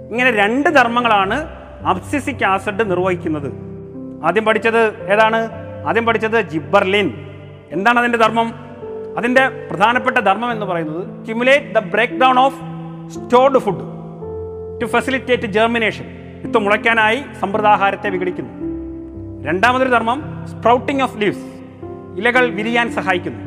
ഇങ്ങനെ 0.10 0.32
രണ്ട് 0.32 0.70
ധർമ്മങ്ങളാണ് 0.70 1.48
അബ്സിസിക് 1.86 2.46
ആസിഡ് 2.46 2.92
നിർവഹിക്കുന്നത്. 2.92 3.54
ആദ്യം 4.24 4.46
പഠിച്ചത് 4.46 5.12
ഏതാണ്? 5.14 5.50
ആദ്യം 5.88 6.06
പഠിച്ചത് 6.06 6.50
ജിബർലിൻ 6.50 7.14
എന്താണ് 7.72 8.00
അതിന്റെ 8.00 8.18
ധർമ്മം? 8.18 8.54
അതിന്റെ 9.18 9.68
പ്രധാനപ്പെട്ട 9.72 10.18
ധർമ്മം 10.18 10.52
എന്ന് 10.52 10.66
പറയുന്നത് 10.66 11.20
stimulate 11.20 11.76
the 11.76 11.80
break 11.80 12.14
down 12.14 12.40
of 12.40 12.56
stored 13.08 13.58
food 13.58 13.84
to 14.82 14.86
facilitate 14.86 15.44
germination 15.44 16.06
വിത്ത് 16.44 16.58
മുളയ്ക്കാനായി 16.58 17.24
സമ്പ്രദാഹാരത്തെ 17.40 18.10
വിഘടിക്കുന്നു. 18.10 18.52
രണ്ടാമതൊരു 19.48 19.90
ധർമ്മം 19.90 20.48
സ്പ്രൗട്ടിംഗ് 20.48 21.04
ഓഫ് 21.04 21.22
ലീവ്സ് 21.22 21.46
ഇലകൾ 22.18 22.50
വിരിയാൻ 22.50 22.92
സഹായിക്കുന്നു. 22.92 23.40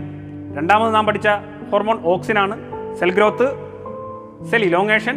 രണ്ടാമത് 0.56 0.94
നാം 0.94 1.06
പഠിച്ച 1.06 1.28
hormone 1.70 1.98
ഓക്സിനാണ് 2.04 2.54
cell 2.94 3.10
growth 3.10 3.46
cell 4.50 4.62
elongation 4.64 5.16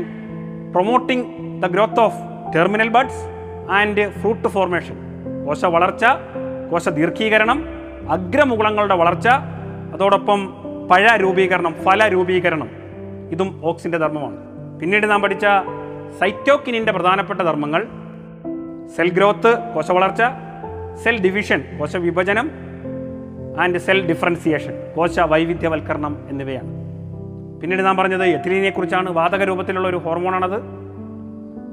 promoting 0.71 1.25
the 1.61 1.65
growth 1.65 1.99
of 1.99 2.19
terminal 2.55 2.89
buds 2.89 3.21
and 3.71 4.11
fruit 4.11 4.47
formation 4.47 4.95
കോശ 5.45 5.65
വളർച്ച 5.65 6.05
കോശ 6.71 6.89
ദീർഘീകരണം 6.89 7.65
അഗ്രമുകുളങ്ങളുടെ 8.09 8.95
വളർച്ച 8.95 9.27
അതോടൊപ്പം 9.93 10.39
പഴ 10.91 11.15
രൂപീകരണം 11.15 11.73
ഫല 11.83 12.07
രൂപീകരണം. 12.07 12.69
ഇതും 13.31 13.61
ഓക്സിന്റെ 13.63 13.97
ധർമ്മമാണ്. 13.97 14.37
പിന്നീട് 14.79 15.09
നാം 15.09 15.21
പഠിച്ച 15.21 15.45
സൈറ്റോക്കിനിന്റെ 16.19 16.91
പ്രധാനപ്പെട്ട 16.91 17.41
ധർമ്മങ്ങൾ 17.41 17.87
സെൽ 18.95 19.09
ഗ്രോത്ത് 19.09 19.51
കോശ 19.73 19.91
വളർച്ച 19.91 20.21
സെൽ 21.03 21.21
ഡിവിഷൻ 21.21 21.63
കോശ 21.79 21.95
വിഭജനം 21.95 22.51
ആൻഡ് 23.59 23.77
സെൽ 23.77 24.07
ഡിഫറൻസിയേഷൻ 24.07 24.93
കോശ 24.95 25.19
വൈവിധ്യവൽക്കരണം 25.19 26.25
എന്നിവയാണ്. 26.29 26.81
പിന്നീട് 27.61 27.85
നാം 27.85 27.97
പറഞ്ഞത് 27.97 28.23
എഥിലീനെ 28.23 28.69
കുറിച്ചാണ് 28.69 29.09
വാതക 29.09 29.43
രൂപത്തിലുള്ള 29.43 29.87
ഒരു 29.87 29.97
ഹോർമോണാണത്. 29.97 30.61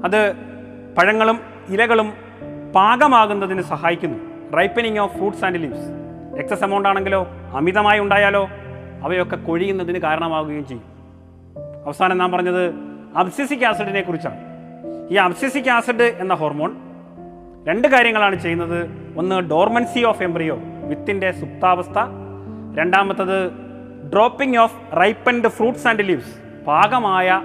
അത് 0.03 0.33
പഴങ്ങളും 0.97 1.39
ഇലകളും 1.69 2.13
പാകമാകുന്നതിന് 2.75 3.61
സഹായിക്കുന്നു. 3.61 4.17
Ripening 4.57 4.99
of 4.99 5.17
fruits 5.17 5.45
and 5.45 5.63
leaves 5.63 5.99
excess 6.39 6.63
amount 6.63 6.89
ആണെങ്കിലോ 6.89 7.27
അമിതമായി 7.55 7.99
ഉണ്ടായാലോ 7.99 8.49
അവയൊക്കെ 9.03 9.35
കൊഴിയുന്നതിന് 9.35 9.99
കാരണമാവുകയും 9.99 10.67
ചെയ്യും. 10.67 10.83
അവസാനം 11.85 12.17
നാം 12.17 12.31
പറഞ്ഞത് 12.31 12.73
അബ്സിസിക് 13.15 13.65
ആസിഡിനെ 13.65 14.01
കുറിച്ചാണ് 14.01 14.37
ഈ 15.11 15.15
അബ്സിസിക് 15.15 15.69
ആസിഡ് 15.69 16.03
എന്ന 16.03 16.33
ഹോർമോൺ 16.33 16.75
രണ്ട് 17.67 17.87
കാര്യങ്ങളാണ് 17.87 18.35
ചെയ്യുന്നത്. 18.35 18.89
ഒന്ന് 19.17 19.35
ഡോർമൻസി 19.35 20.03
ഓഫ് 20.03 20.23
എംബ്രിയോ 20.23 20.59
വിത്തിന്റെ 20.89 21.31
സുപ്താവസ്ഥ. 21.31 21.99
രണ്ടാമത്തത് 22.77 23.51
dropping 24.13 24.57
of 24.57 24.99
ripened 24.99 25.47
fruits 25.47 25.87
and 25.87 26.07
leaves 26.07 26.65
പാകമായ 26.65 27.41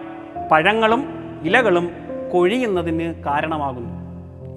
പഴങ്ങളും 0.53 1.03
ഇലകളും 1.45 1.91
കൊഴിയുന്നതിന് 2.33 3.25
കാരണമാകുന്നു. 3.25 3.93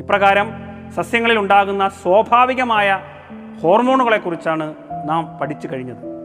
ഇപ്രകാരം 0.03 0.51
സസ്യങ്ങളിൽ 0.95 1.39
ഉണ്ടാകുന്ന 1.39 1.89
സ്വാഭാവികമായ 1.89 2.99
ഹോർമോണുകളെക്കുറിച്ചാണ് 3.63 4.75
നാം 5.05 5.37
പഠിച്ചു 5.37 5.67
കഴിഞ്ഞത്. 5.73 6.17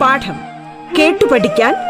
പാഠം 0.00 0.36
കേട്ടു 0.98 1.26
പഠിക്കാൻ 1.32 1.74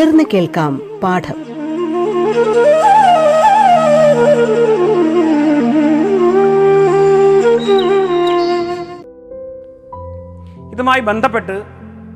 തുടർന്ന് 0.00 0.24
കേൾക്കാം 0.34 1.00
പാഠം. 1.02 1.34
ഇതുമായി 10.72 11.00
ബന്ധപ്പെട്ട് 11.00 11.62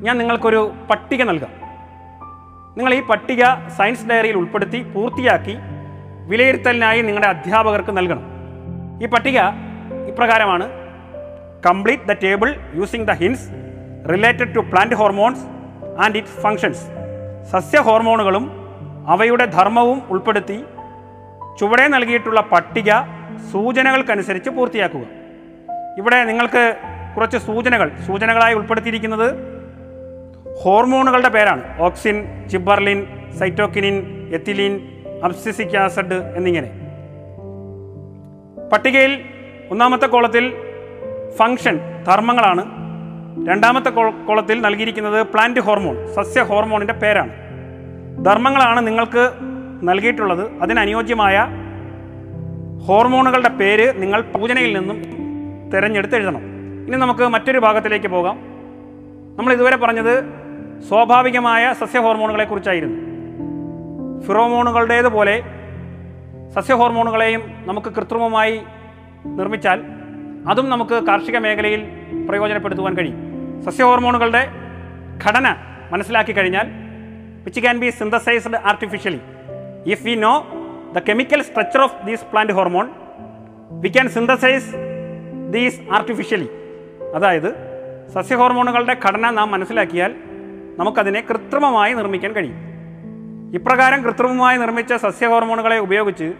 ഞാൻ 0.01 0.17
നിങ്ങൾക്കൊരു 0.17 0.71
പട്ടിക 0.89 1.23
നൽകാം. 1.23 1.49
നിങ്ങൾ 2.77 2.93
ഈ 2.93 3.01
പട്ടിക 3.01 3.43
സയൻസ് 3.77 4.07
ഡയറിയിൽ 4.07 4.37
ഉൾപ്പെടുത്തി 4.37 4.83
പൂർത്തിയാക്കി 4.83 5.55
വിലയിരുത്തലിനായി 6.27 7.01
നിങ്ങളുടെ 7.01 7.27
അധ്യാപകർക്ക് 7.27 7.97
നൽകണം. 7.97 8.23
ഈ 9.03 9.07
പട്ടിക 9.07 9.39
ഇപ്രകാരമാണ്. 10.07 10.69
Complete 11.65 12.03
the 12.03 12.11
table 12.11 12.55
using 12.75 13.07
the 13.07 13.11
hints 13.11 13.49
related 14.13 14.55
to 14.55 14.59
plant 14.59 14.95
hormones 14.95 15.41
and 16.01 16.17
it 16.17 16.27
functions 16.27 16.94
സസ്യ 17.51 17.79
ഹോർമോണുകളും 17.79 18.51
അവയുടെ 19.07 19.45
ധർമ്മവും 19.45 20.01
ഉൾപ്പെടുത്തി 20.09 20.63
ചുവടെ 21.59 21.87
നൽകിയിട്ടുള്ള 21.87 22.41
പട്ടിക 22.41 22.91
സൂചനകൾക്കനുസരിച്ച് 23.51 24.49
പൂർത്തിയാക്കുക. 24.49 25.01
ഇവിടെ 25.97 26.23
നിങ്ങൾക്ക് 26.23 26.75
കുറച്ച് 27.15 27.37
സൂചനകൾ 27.37 27.91
സൂചനകളായി 28.07 28.53
ഉൾപ്പെടുത്തിയിരിക്കുന്നത് 28.53 29.35
ഹോർമോണുകളുടെ 30.63 31.29
പേരാണ്. 31.29 31.81
Auxin 31.81 32.47
gibberellin 32.51 33.07
cytokinin 33.39 34.29
ethylene 34.33 35.03
abscisic 35.23 35.77
acid 35.77 36.13
എന്നിങ്ങനെ. 36.13 36.69
പട്ടികയിൽ 38.73 39.23
ഒന്നാമത്തെ 39.71 40.07
കോളത്തിൽ 40.07 40.55
ഫങ്ഷൻ 41.37 41.79
ധർമ്മങ്ങളാണ്. 42.07 42.84
രണ്ടാമത്തെ 43.43 43.89
കോളത്തിൽ 44.27 44.61
നൽകിയിരിക്കുന്നത് 44.61 45.27
പ്ലാന്റ് 45.27 45.59
ഹോർമോൺ 45.59 46.07
സസ്യ 46.13 46.43
ഹോർമോണിന്റെ 46.43 46.93
പേരാണ്. 46.93 47.29
ധർമ്മങ്ങളാണ് 48.25 48.87
നിങ്ങൾക്ക് 48.87 49.31
നൽകിയിട്ടുള്ളത്. 49.83 50.61
അതിനനുയോജ്യമായ 50.61 51.47
ഹോർമോണുകളുടെ 52.85 53.49
പേര് 53.49 54.01
നിങ്ങൾ 54.01 54.21
പൂജനയിൽ 54.21 54.79
നിന്നും 54.79 55.01
തിരഞ്ഞെടുത്ത് 55.69 56.15
എഴുതണം. 56.15 56.41
ഇനി 56.87 56.95
നമുക്ക് 56.95 57.27
മറ്റൊരു 57.27 57.59
ഭാഗത്തിലേക്ക് 57.59 58.07
പോകാം. 58.07 58.35
നമ്മൾ 59.37 59.53
ഇതുവരെ 59.53 59.75
പറഞ്ഞത് 59.75 60.23
സ്വാഭാവികമായ 60.89 61.73
സസ്യ 61.73 61.99
ഹോർമോണുകളെ 61.99 62.43
കുറിച്ചായിരുന്നു. 62.43 62.97
ഫിറോമോണുകളുടേതുപോലെ 64.21 65.43
സസ്യ 66.55 66.73
ഹോർമോണുകളെയും 66.73 67.41
നമുക്ക് 67.65 67.93
കൃത്രിമമായി 67.93 68.61
നിർമ്മിച്ചാൽ 69.25 69.81
അതും 70.49 70.69
നമുക്ക് 70.69 71.03
കാർഷിക 71.03 71.37
മേഖലയിൽ 71.37 71.87
പ്രയോജനപ്പെടുത്തുവാൻ 72.29 72.93
കഴിയും. 72.93 73.24
സസ്യ 73.63 73.83
ഹോർമോണുകളുടെ 73.83 74.47
ഘടന 75.27 75.55
മനസ്സിലാക്കി 75.91 76.31
കഴിഞ്ഞാൽ 76.31 76.67
which 77.43 77.61
can 77.61 77.79
be 77.79 77.89
synthesized 77.89 78.55
artificially 78.55 79.21
if 79.91 80.03
we 80.03 80.15
know 80.15 80.47
the 80.95 80.99
chemical 80.99 81.41
structure 81.41 81.81
of 81.81 82.05
these 82.05 82.25
plant 82.25 82.53
hormone 82.53 82.89
we 83.71 83.89
can 83.89 84.09
synthesize 84.09 84.71
these 85.51 85.79
artificially 85.91 86.49
അതായത് 87.15 87.49
സസ്യ 88.13 88.35
ഹോർമോണുകളുടെ 88.35 88.97
ഘടന 89.05 89.29
നാം 89.29 89.51
മനസ്സിലാക്കിയാൽ 89.51 90.15
നമുക്കതിനെ 90.79 91.21
കൃത്രിമമായി 91.21 91.93
നിർമ്മിക്കാൻ 91.93 92.31
കഴിയും. 92.31 92.59
ഇപ്രകാരം 93.53 94.03
കൃത്രിമമായി 94.03 94.57
നിർമ്മിച്ച 94.57 94.93
സസ്യ 94.93 95.27
ഹോർമോണുകളെ 95.27 95.77
ഉപയോഗിച്ച് 95.77 96.33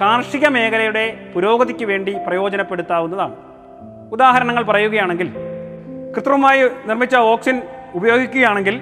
കാർഷിക 0.00 0.46
മേഖലയുടെ 0.46 1.30
പുരോഗതിക്ക് 1.34 1.84
വേണ്ടി 1.84 2.16
പ്രയോജനപ്പെടുത്താവുന്നതാണ്. 2.26 3.34
ഉദാഹരണങ്ങൾ 4.12 4.62
പറയുകയാണെങ്കിൽ 4.64 5.49
കൃത്രിമമായി 6.14 6.62
നിർമ്മിച്ച 6.86 7.16
ഓക്സിൻ 7.16 7.62
ഉപയോഗിക്കുകയാണെങ്കിൽ 7.94 8.80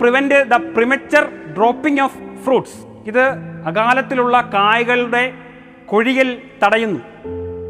prevent 0.00 0.34
the 0.34 0.54
premature 0.54 1.24
dropping 1.54 2.00
of 2.00 2.18
fruits 2.44 2.86
ഇത് 3.06 3.28
അകാലത്തിലുള്ള 3.66 4.50
കായകളുടെ 4.54 5.32
കൊഴിയൽ 5.86 6.38
തടയുന്നു. 6.64 7.00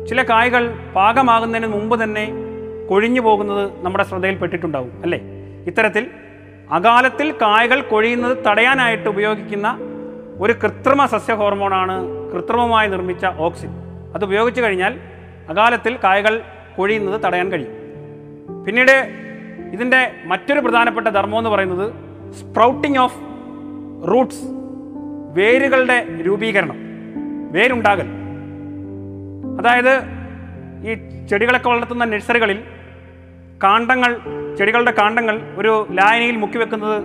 ചില 0.06 0.22
കായകൾ 0.22 0.74
പാകമാകുന്നതിന് 0.94 1.66
മുമ്പ് 1.66 2.04
തന്നെ 2.04 2.28
കൊഴിഞ്ഞു 2.88 3.20
പോകുന്നത് 3.20 3.84
നമ്മുടെ 3.84 4.04
ശ്രദ്ധയിൽപ്പെട്ടിട്ടുണ്ടാവും 4.04 5.02
അല്ലേ? 5.02 5.20
ഇത്തരത്തിൽ 5.66 6.10
അകാലത്തിൽ 6.70 7.32
കായകൾ 7.32 7.80
കൊഴിയുന്നത് 7.80 8.38
തടയാനായിട്ട് 8.46 9.08
ഉപയോഗിക്കുന്ന 9.08 9.78
ഒരു 10.40 10.52
കൃത്രിമ 10.52 11.06
സസ്യ 11.06 11.34
ഹോർമോണാണ് 11.34 11.96
കൃത്രിമമായി 12.32 12.88
നിർമ്മിച്ച 12.88 13.26
ഓക്സിൻ 13.26 13.68
അത് 14.14 14.24
ഉപയോഗിച്ചു 14.24 14.62
കഴിഞ്ഞാൽ 14.62 15.00
അകാലത്തിൽ 15.48 15.98
കായകൾ 16.04 16.42
കൊഴിയുന്നത് 16.76 17.20
തടയാൻ 17.20 17.52
കഴിയും. 17.52 17.83
പിന്നീട് 18.66 19.08
ഇതിന്റെ 19.72 20.12
മറ്റൊരു 20.24 20.60
പ്രധാനപ്പെട്ട 20.60 21.08
ധർമ്മം 21.08 21.38
എന്ന് 21.38 21.50
പറയുന്നത് 21.50 21.92
സ്പ്രൗട്ടിംഗ് 22.34 22.98
ഓഫ് 22.98 23.18
റൂട്ട്സ് 24.10 24.44
വേരുകളുടെ 25.34 26.06
രൂപീകരണം 26.26 26.76
വേരുണ്ടാകൽ. 27.52 28.06
അതായത് 29.58 29.98
ഈ 30.90 30.94
ചെടികളൊക്കെ 31.26 31.68
വളർത്തുന്ന 31.68 32.04
നഴ്സറികളിൽ 32.04 32.60
കാണ്ടങ്ങൾ 33.64 34.16
ചെടികളുടെ 34.58 34.90
കാണ്ടങ്ങൾ 34.90 35.40
ഒരു 35.56 35.86
ലായനിയിൽ 35.90 36.36
മുക്കി 36.36 36.58
വെക്കുന്നത് 36.58 37.04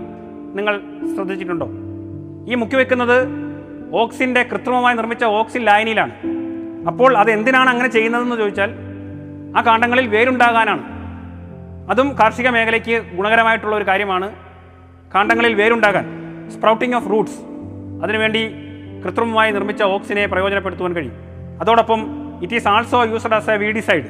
നിങ്ങൾ 0.58 0.82
ശ്രദ്ധിച്ചിട്ടുണ്ടോ? 1.16 1.68
ഈ 2.52 2.56
മുക്കി 2.56 2.76
വെക്കുന്നത് 2.76 3.28
ഓക്സിന്റെ 3.94 4.44
കൃത്രിമമായി 4.44 4.96
നിർമ്മിച്ച 4.96 5.24
ഓക്സിൻ 5.24 5.62
ലായനിയിലാണ്. 5.62 6.12
അപ്പോൾ 6.88 7.18
അത് 7.18 7.32
എന്തിനാണ് 7.32 7.70
അങ്ങനെ 7.70 7.90
ചെയ്യുന്നതെന്ന് 7.90 8.36
ചോദിച്ചാൽ 8.36 8.72
ആ 9.58 9.62
കാണ്ടങ്ങളിൽ 9.62 10.08
വേരുണ്ടാകാനാണ്. 10.08 10.99
അതും 11.90 12.16
കാർഷിക 12.20 12.50
മേഖലയ്ക്ക് 12.50 13.16
ഗുണകരമായിട്ടുള്ള 13.16 13.76
ഒരു 13.76 13.88
കാര്യമാണ് 13.88 14.36
കാണ്ടങ്ങളിൽ 15.16 15.54
വേരുണ്ടാകാൻ 15.54 16.06
സ്പ്രൗട്ടിംഗ് 16.50 16.96
ഓഫ് 16.96 17.10
റൂട്ട്സ് 17.10 17.40
അതിനുവേണ്ടി 18.04 18.54
കൃത്രിമമായി 19.06 19.52
നിർമ്മിച്ച 19.52 19.84
ഓക്സിനെ 19.84 20.26
പ്രയോജനപ്പെടുത്തുവാൻ 20.26 20.96
കഴിയും. 20.96 21.14
അതോടൊപ്പം 21.62 22.08
it 22.42 22.54
is 22.54 22.68
also 22.68 23.04
used 23.04 23.34
as 23.34 23.50
a 23.50 23.58
weedicide 23.58 24.04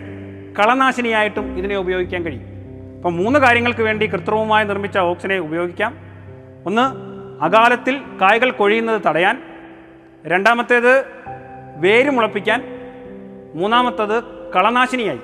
കളനാശിനിയായിട്ടും 0.60 1.58
ഇതിനെ 1.58 1.78
ഉപയോഗിക്കാൻ 1.78 2.24
കഴിയും. 2.24 2.44
അപ്പം 2.98 3.18
മൂന്ന് 3.18 3.40
കാര്യങ്ങൾക്ക് 3.40 3.82
വേണ്ടി 3.82 4.06
കൃത്രിമമായി 4.06 4.66
നിർമ്മിച്ച 4.66 4.98
ഓക്സിനെ 4.98 5.38
ഉപയോഗിക്കാം. 5.38 5.98
ഒന്ന് 6.66 6.82
അകാലത്തിൽ 7.44 8.02
കായ്കൾ 8.22 8.52
കൊഴിയുന്നത് 8.52 9.02
തടയാൻ. 9.08 9.42
രണ്ടാമത്തേത് 10.26 11.06
വേര് 11.76 12.10
മുളപ്പിക്കാൻ. 12.10 12.64
മൂന്നാമത്തത് 13.56 14.24
കളനാശിനിയായി. 14.56 15.20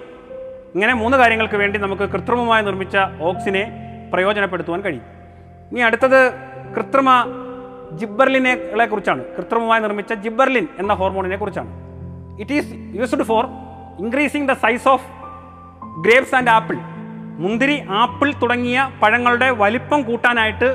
ഇങ്ങനെ 0.76 0.94
മൂന്ന് 0.94 1.18
കാര്യങ്ങൾക്ക് 1.18 1.56
വേണ്ടി 1.56 1.80
നമുക്ക് 1.80 2.06
കൃത്രിമമായി 2.14 2.64
നിർമ്മിച്ച 2.66 2.96
ഓക്സിനെ 3.28 3.62
പ്രയോജനപ്പെടുത്തുവാൻ 4.14 4.82
കഴിയും. 4.82 5.06
ഇനി 5.72 5.80
അടുത്തത് 5.80 6.20
കൃത്രിമ 6.76 7.10
ജിബർലിനെ 8.00 8.54
കുറിച്ചാണ്. 8.92 9.22
കൃത്രിമമായി 9.36 9.82
നിർമ്മിച്ച 9.82 10.14
ജിബർലിൻ 10.14 10.68
എന്ന 10.80 10.94
ഹോർമോണിനെ 10.94 11.38
കുറിച്ചാണ്. 11.38 11.70
It 12.42 12.54
is 12.54 12.72
used 13.00 13.24
for 13.24 13.46
increasing 14.04 14.50
the 14.50 14.54
size 14.64 14.88
of 14.94 15.06
grapes 16.06 16.36
and 16.36 16.50
apple 16.50 16.78
മുന്തിരി 17.44 17.78
ആപ്പിൾ 18.02 18.34
തുടങ്ങിയ 18.42 18.80
പഴങ്ങളുടെ 19.02 19.50
വലിപ്പം 19.62 20.02
കൂട്ടാനായിട്ട് 20.02 20.70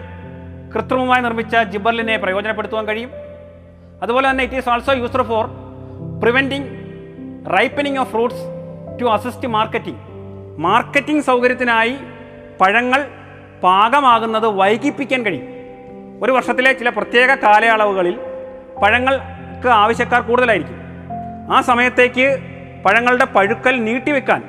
കൃത്രിമമായി 0.74 1.22
നിർമ്മിച്ച 1.22 1.56
ജിബർലിനെ 1.72 2.16
പ്രയോജനപ്പെടുത്തുവാൻ 2.16 2.86
കഴിയും. 2.88 3.10
അതുപോലെ 4.02 4.30
തന്നെ 4.30 4.44
it 4.44 4.54
is 4.54 4.68
also 4.68 4.92
used 5.02 5.26
for 5.32 5.46
preventing 6.22 6.68
ripening 7.56 7.98
of 7.98 8.10
fruits 8.10 8.59
to 9.00 9.04
assist 9.04 9.48
marketing 9.48 9.98
marketing 10.58 11.22
സൗകര്യത്തിനായി 11.22 11.96
പഴങ്ങൾ 12.60 13.08
പാകമാകുന്നത് 13.62 14.46
വൈകിപ്പിക്കാൻ 14.46 15.26
കഴിയും. 15.26 15.46
ഒരു 16.22 16.32
വർഷത്തിലെ 16.32 16.72
ചില 16.72 16.88
പ്രത്യേക 16.88 17.34
കാലയളവുകളിൽ 17.34 18.18
പഴങ്ങൾക്ക് 18.82 19.68
ആവശ്യക്കാർ 19.68 20.20
കൂടുതലായിരിക്കും. 20.20 20.76
ആ 21.52 21.60
സമയത്തേക്ക് 21.60 22.38
പഴങ്ങളുടെ 22.84 23.24
പഴുക്കൽ 23.24 23.84
നീട്ടിവെക്കാൻ 23.84 24.42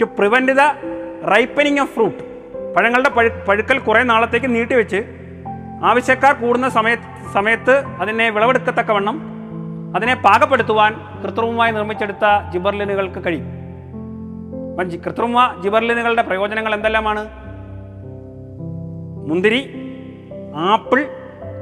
to 0.00 0.04
prevent 0.04 0.52
the 0.52 0.60
ripening 1.30 1.80
of 1.80 1.94
fruit 1.94 2.18
പഴങ്ങളുടെ 2.74 3.08
പഴു 3.08 3.28
പഴുക്കൽ 3.48 3.78
കുറേ 3.78 4.02
നാളത്തേക്ക് 4.02 4.54
നീട്ടിവെച്ച് 4.54 5.04
ആവശ്യക്കാർ 5.84 6.34
കൂടുന്ന 6.34 6.68
സമയ 6.68 6.96
സമയത്ത് 7.34 7.84
അതിനെ 8.00 8.30
വിളവെടുക്കത്തക്കവണ്ണം 8.30 9.22
അതിനെ 9.96 10.14
പാകപ്പെടുത്തുവാൻ 10.14 11.22
കൃത്രിമമായി 11.22 11.72
നിർമ്മിച്ചെടുത്ത 11.72 12.52
ജിബർലിനുകൾക്ക് 12.52 13.24
കഴിയും. 13.26 13.59
കൃത്രിമ 14.88 15.60
ജിബർലിനുകളുടെ 15.62 16.22
പ്രയോജനങ്ങൾ 16.22 16.74
എന്തെല്ലാമാണ്? 16.74 17.28
മുന്തിരി 19.28 19.74
ആപ്പിൾ 20.56 21.06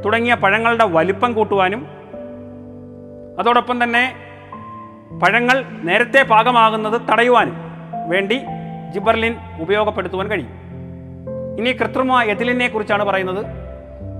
തുടങ്ങിയ 0.04 0.34
പഴങ്ങളുടെ 0.34 0.84
വലിപ്പം 0.84 1.32
കൂട്ടുവാനും 1.32 1.86
അതോടൊപ്പം 3.38 3.82
തന്നെ 3.82 4.14
പഴങ്ങൾ 5.22 5.64
നേരത്തെ 5.82 6.22
പാകമാകുന്നത് 6.22 7.00
തടയുവാനും 7.12 7.56
വേണ്ടി 8.08 8.40
ജിബർലിൻ 8.94 9.34
ഉപയോഗപ്പെടുത്തുവാൻ 9.60 10.30
കഴിയും. 10.30 10.50
ഇനി 11.58 11.70
കൃത്രിമ 11.70 12.22
എഥിലിനെ 12.22 12.68
കുറിച്ചാണ് 12.68 13.04
പറയുന്നത്. 13.04 13.46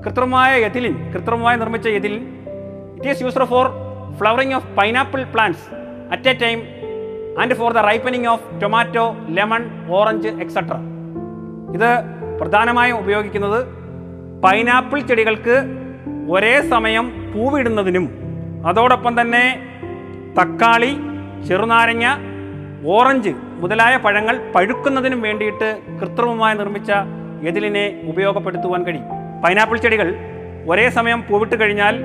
കൃത്രിമമായ 0.04 0.58
എഥിലിൻ 0.58 1.12
കൃത്രിമമായി 1.12 1.56
നിർമ്മിച്ച 1.56 1.88
ethylene 1.88 2.44
it 2.96 3.08
is 3.08 3.22
used 3.22 3.44
for 3.44 3.70
flowering 4.16 4.54
of 4.54 4.76
pineapple 4.76 5.24
plants 5.24 5.68
at 6.12 6.28
a 6.28 6.32
time 6.32 6.77
and 7.40 7.54
for 7.54 7.72
the 7.72 7.78
ripening 7.78 8.26
of 8.26 8.60
tomato 8.62 9.16
lemon 9.28 9.64
orange 9.90 10.28
etcetera 10.28 10.74
ഇത് 11.74 11.90
പ്രധാനമായും 12.40 12.98
ഉപയോഗിക്കുന്നത് 12.98 13.66
പൈനാപ്പിൾ 14.44 15.00
ചെടികൾക്ക് 15.00 15.56
ഒരേ 16.30 16.60
സമയം 16.60 17.32
പൂവിടുന്നതിനും 17.34 18.10
അതോടൊപ്പം 18.66 19.20
തന്നെ 19.20 19.70
തക്കാളി 20.40 20.96
ചെറുനാരങ്ങ 21.48 22.04
ഓറഞ്ച് 22.86 23.32
മുതലായ 23.60 23.96
പഴങ്ങൾ 23.96 24.52
പഴുക്കുന്നതിനും 24.54 25.22
വേണ്ടിയിട്ട് 25.22 25.82
കൃത്രിമമായി 26.00 26.56
നിർമ്മിച്ച 26.56 26.92
എതിലിനെ 27.42 28.02
ഉപയോഗപ്പെടുത്തുവാൻ 28.04 28.84
കഴിയും. 28.84 29.04
പൈനാപ്പിൾ 29.44 29.76
ചെടികൾ 29.76 30.14
ഒരേ 30.68 30.88
സമയം 30.88 31.24
പൂവിട്ട് 31.28 31.60
കഴിഞ്ഞാൽ 31.60 31.96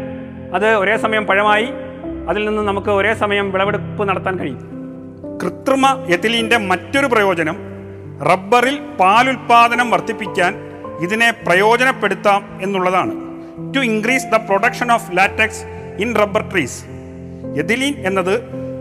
അത് 0.54 0.76
ഒരേ 0.76 0.98
സമയം 0.98 1.26
പഴമായി 1.26 1.67
അതിൽ 2.30 2.46
നിന്ന് 2.46 2.62
നമുക്ക് 2.62 2.91
ഒരേ 2.91 3.13
സമയം 3.13 3.52
വിളവെടുപ്പ് 3.52 4.10
നടത്താൻ 4.10 4.39
കഴിയും. 4.39 4.73
കൃത്രിമ 5.43 5.86
എഥിലീന്റെ 6.08 6.58
മറ്റൊരു 6.58 7.08
പ്രയോജനം 7.08 7.56
റബ്ബറിൽ 8.21 8.79
പാലുൽപാദനം 8.99 9.91
വർദ്ധിപ്പിക്കാൻ 9.91 10.53
ഇതിനെ 11.01 11.32
പ്രയോജനപ്പെടുത്താം 11.32 12.60
എന്നുള്ളതാണ്. 12.62 13.13
To 13.73 13.79
increase 13.79 14.25
the 14.25 14.36
production 14.36 14.91
of 14.91 15.17
latex 15.17 15.63
in 15.99 16.15
rubber 16.15 16.51
trees 16.51 16.79
ethylene 17.60 17.93
എന്നത് 18.06 18.36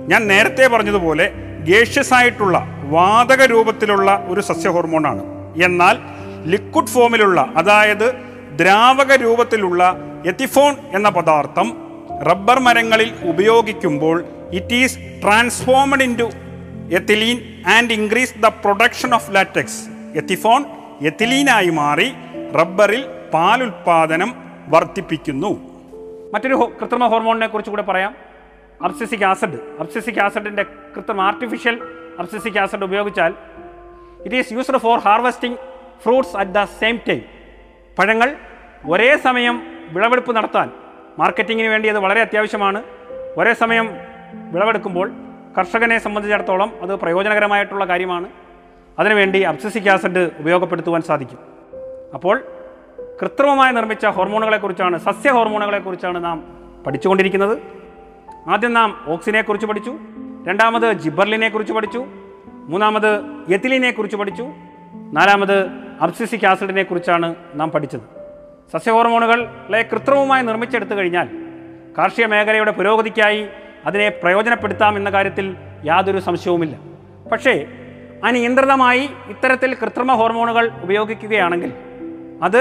ഞാൻ 0.09 0.27
നേരത്തെ 0.27 0.67
പറഞ്ഞതുപോലെ 0.67 1.27
ഗേഷ്യസ് 1.61 2.15
ആയിട്ടുള്ള 2.15 2.59
വാതക 2.89 3.43
രൂപത്തിലുള്ള 3.45 4.27
ഒരു 4.29 4.41
സസ്യ 4.41 4.69
ഹോർമോണാണ് 4.69 5.25
എന്നാൽ 5.57 5.97
ലിക്വിഡ് 6.47 6.87
ഫോമിലുള്ള 6.87 7.53
അതായത് 7.57 8.15
ദ്രാവക 8.57 9.13
രൂപത്തിലുള്ള 9.15 9.83
എത്തിഫോൺ 10.27 10.77
എന്ന 10.95 11.09
പദാർത്ഥം 11.09 11.69
റബ്ബർ 12.23 12.59
മരങ്ങളിൽ 12.59 13.13
ഉപയോഗിക്കുമ്പോൾ 13.23 14.25
it 14.53 14.75
is 14.75 14.99
transformed 15.23 16.03
in 16.03 16.19
to 16.19 16.27
ethylene 16.93 17.63
and 17.67 17.93
increase 17.93 18.39
the 18.39 18.47
production 18.47 19.15
of 19.15 19.35
latex 19.35 19.89
ethephon 20.17 20.65
എത്തിലീനായി 21.01 21.71
മാറി 21.71 22.13
റബ്ബറിൽ 22.59 23.07
പാലുൽപാദനം 23.35 24.35
വർദ്ധിപ്പിക്കുന്നു. 24.69 25.51
മറ്റൊരു 26.35 26.77
കൃത്രിമ 26.81 27.07
ഹോർമോണിനെ 27.07 27.47
കുറിച്ച് 27.47 27.71
കൂടെ 27.71 27.83
പറയാം. 27.83 28.15
Abscisic 28.83 29.25
acid. 29.25 29.59
അബ്സിസിക് 29.81 30.21
ആസിഡിന്റെ 30.21 30.63
കൃത്രിമ 30.63 31.21
ആർട്ടിഫിഷ്യൽ 31.21 31.81
അബ്സിസിക് 32.19 32.59
ആസിഡ് 32.59 32.85
ഉപയോഗിച്ചാൽ 32.85 33.35
it 34.25 34.37
is 34.37 34.53
used 34.53 34.79
for 34.79 34.99
harvesting 34.99 35.57
fruits 36.03 36.37
at 36.37 36.51
the 36.51 36.65
same 36.65 37.01
time 37.09 37.23
പഴങ്ങൾ 37.99 38.37
ഒരേ 38.87 39.17
സമയം 39.17 39.63
വിളവെടുപ്പ് 39.91 40.37
നടത്താൻ 40.37 40.71
മാർക്കറ്റിങ്ങിന് 41.19 41.69
വേണ്ടി 41.69 41.89
അത് 41.89 41.99
വളരെ 41.99 42.21
അത്യാവശ്യമാണ്. 42.21 42.83
ഒരേ 43.37 43.53
സമയം 43.53 43.89
വിളവെടുക്കുമ്പോൾ 44.53 45.13
കർഷകനെ 45.59 45.99
സംബന്ധിച്ചിടത്തോളം 45.99 46.73
അത് 46.83 46.95
പ്രയോജനകരമായിട്ടുള്ള 46.95 47.85
കാര്യമാണ്. 47.85 48.29
അതിനുവേണ്ടി 48.99 49.41
അബ്സിസിക് 49.41 49.91
ആസിഡ് 49.91 50.31
ഉപയോഗപ്പെടുത്തുവാൻ 50.39 51.03
സാധിക്കും. 51.03 51.39
അപ്പോൾ 52.15 52.43
കൃത്രിമമായി 53.23 53.73
നിർമ്മിച്ച 53.73 54.07
ഹോർമോണുകളെക്കുറിച്ചാണ് 54.07 54.99
സസ്യ 54.99 55.31
ഹോർമോണുകളെക്കുറിച്ചാണ് 55.31 56.25
നാം 56.25 56.45
പഠിച്ചുകൊണ്ടിരിക്കുന്നത്. 56.87 57.59
ആദ്യം 58.49 58.73
നാം 58.73 59.05
ഓക്സിനെക്കുറിച്ച് 59.07 59.67
പഠിച്ചു 59.67 59.99
രണ്ടാമത് 60.49 60.93
ജിബർലിനെ 60.93 61.49
കുറിച്ച് 61.49 61.73
പഠിച്ചു 61.73 62.07
മൂന്നാമത് 62.53 63.17
എത്തിലിനെ 63.53 63.91
കുറിച്ച് 63.91 64.17
പഠിച്ചു 64.17 64.43
നാലാമത് 65.13 65.67
അബ്സിസിക് 66.01 66.47
ആസിഡിനെ 66.47 66.83
കുറിച്ചാണ് 66.83 67.35
നാം 67.55 67.71
പഠിച്ചത്. 67.71 68.01
സസ്യ 68.73 68.93
ഹോർമോണുകളെ 68.93 69.83
കൃത്രിമമായി 69.93 70.43
നിർമ്മിച്ചെടുത്തു 70.43 70.95
കഴിഞ്ഞാൽ 70.95 71.29
കാർഷിക 71.99 72.27
മേഖലയുടെ 72.27 72.71
പുരോഗതിക്കായി 72.71 73.49
അതിനെ 73.87 74.09
പ്രയോജനപ്പെടുത്താം 74.09 74.97
എന്ന 74.97 75.11
കാര്യത്തിൽ 75.11 75.57
യാതൊരു 75.85 76.19
സംശയവുമില്ല. 76.19 76.77
പക്ഷേ 77.33 77.67
അനിയന്ത്രിതമായി 78.25 79.09
ഇത്തരത്തിൽ 79.29 79.75
കൃത്രിമ 79.75 80.13
ഹോർമോണുകൾ 80.15 80.71
ഉപയോഗിക്കുകയാണെങ്കിൽ 80.83 81.73
അത് 82.43 82.61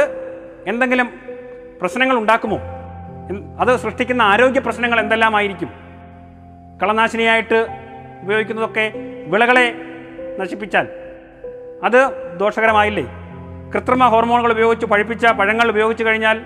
എന്തെങ്കിലും 0.68 1.10
പ്രശ്നങ്ങൾ 1.82 2.18
ഉണ്ടാക്കുമോ? 2.18 2.60
അത് 3.60 3.78
സൃഷ്ടിക്കുന്ന 3.78 4.22
ആരോഗ്യ 4.22 4.60
പ്രശ്നങ്ങൾ 4.60 5.00
എന്തെല്ലാമായിരിക്കും? 5.00 5.70
കളനാശിനിയായിട്ട് 6.84 7.68
ഉപയോഗിക്കുന്നതൊക്കെ 8.24 8.92
വിളകളെ 9.28 9.76
നശിപ്പിച്ചാൽ 10.40 10.88
അത് 11.84 12.10
ദോഷകരമായില്ലേ? 12.40 13.08
കൃത്രിമ 13.76 14.08
ഹോർമോണുകൾ 14.08 14.52
ഉപയോഗിച്ച് 14.52 14.86
പഴുപ്പിച്ച 14.86 15.26
പഴങ്ങൾ 15.26 15.70
ഉപയോഗിച്ച് 15.70 16.04
കഴിഞ്ഞാൽ 16.04 16.42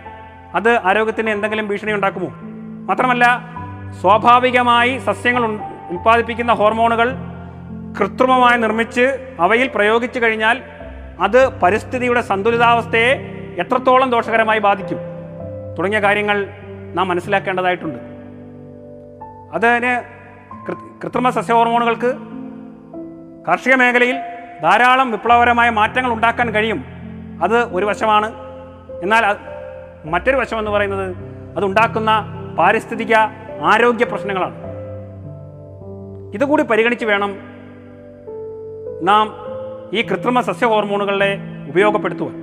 അത് 0.55 0.77
ആരോഗ്യത്തിന് 0.77 1.29
എന്തെങ്കിലും 1.29 1.67
ഭീഷണി 1.67 1.93
ഉണ്ടാക്കുമോ? 1.93 2.27
മാത്രമല്ല 2.85 3.54
സ്വാഭാവികമായി 3.93 4.97
സസ്യങ്ങൾ 4.97 5.45
ഉൽപ്പാദിപ്പിക്കുന്ന 5.89 6.53
ഹോർമോണുകൾ 6.53 7.13
കൃത്രിമമായി 7.99 8.57
നിർമ്മിച്ച് 8.57 9.35
അവയിൽ 9.39 9.71
പ്രയോഗിച്ചു 9.75 10.19
കഴിഞ്ഞാൽ 10.19 10.61
അത് 11.19 11.59
പരിസ്ഥിതിയുടെ 11.59 12.21
സന്തുലിതാവസ്ഥയെ 12.21 13.13
എത്രത്തോളം 13.59 14.09
ദോഷകരമായി 14.09 14.59
ബാധിക്കും 14.59 14.97
തുടങ്ങിയ 15.77 15.99
കാര്യങ്ങൾ 15.99 16.47
നാം 16.93 17.07
മനസ്സിലാക്കേണ്ടതായിട്ടുണ്ട്. 17.07 17.99
അതിന് 19.53 20.03
കൃത്രിമ 21.03 21.29
സസ്യ 21.29 21.53
ഹോർമോണുകൾക്ക് 21.53 22.15
കാർഷിക 23.47 23.75
മേഖലയിൽ 23.75 24.15
ധാരാളം 24.63 25.11
വിപ്ലവകരമായ 25.11 25.69
മാറ്റങ്ങൾ 25.69 26.13
ഉണ്ടാക്കാൻ 26.13 26.51
കഴിയും. 26.51 26.85
അത് 27.43 27.63
ഒരു 27.63 27.85
വശമാണ്. 27.85 28.31
എന്നാൽ 29.03 29.35
മറ്റൊരു 30.05 30.37
വശമെന്ന് 30.37 30.71
പറയുന്നത് 30.71 31.15
അതുണ്ടാക്കുന്ന 31.57 32.25
പാരിസ്ഥിതിക 32.57 33.15
ആരോഗ്യ 33.61 34.05
പ്രശ്നങ്ങളാണ്. 34.05 34.55
ഇതുകൂടി 36.33 36.63
പരിഗണിച്ച് 36.63 37.05
വേണം 37.05 37.35
നാം 39.01 39.35
ഈ 39.93 40.01
കൃത്രിമ 40.01 40.41
സസ്യ 40.41 40.67
ഹോർമോണുകളെ 40.67 41.37
ഉപയോഗപ്പെടുത്തുവാൻ. 41.69 42.35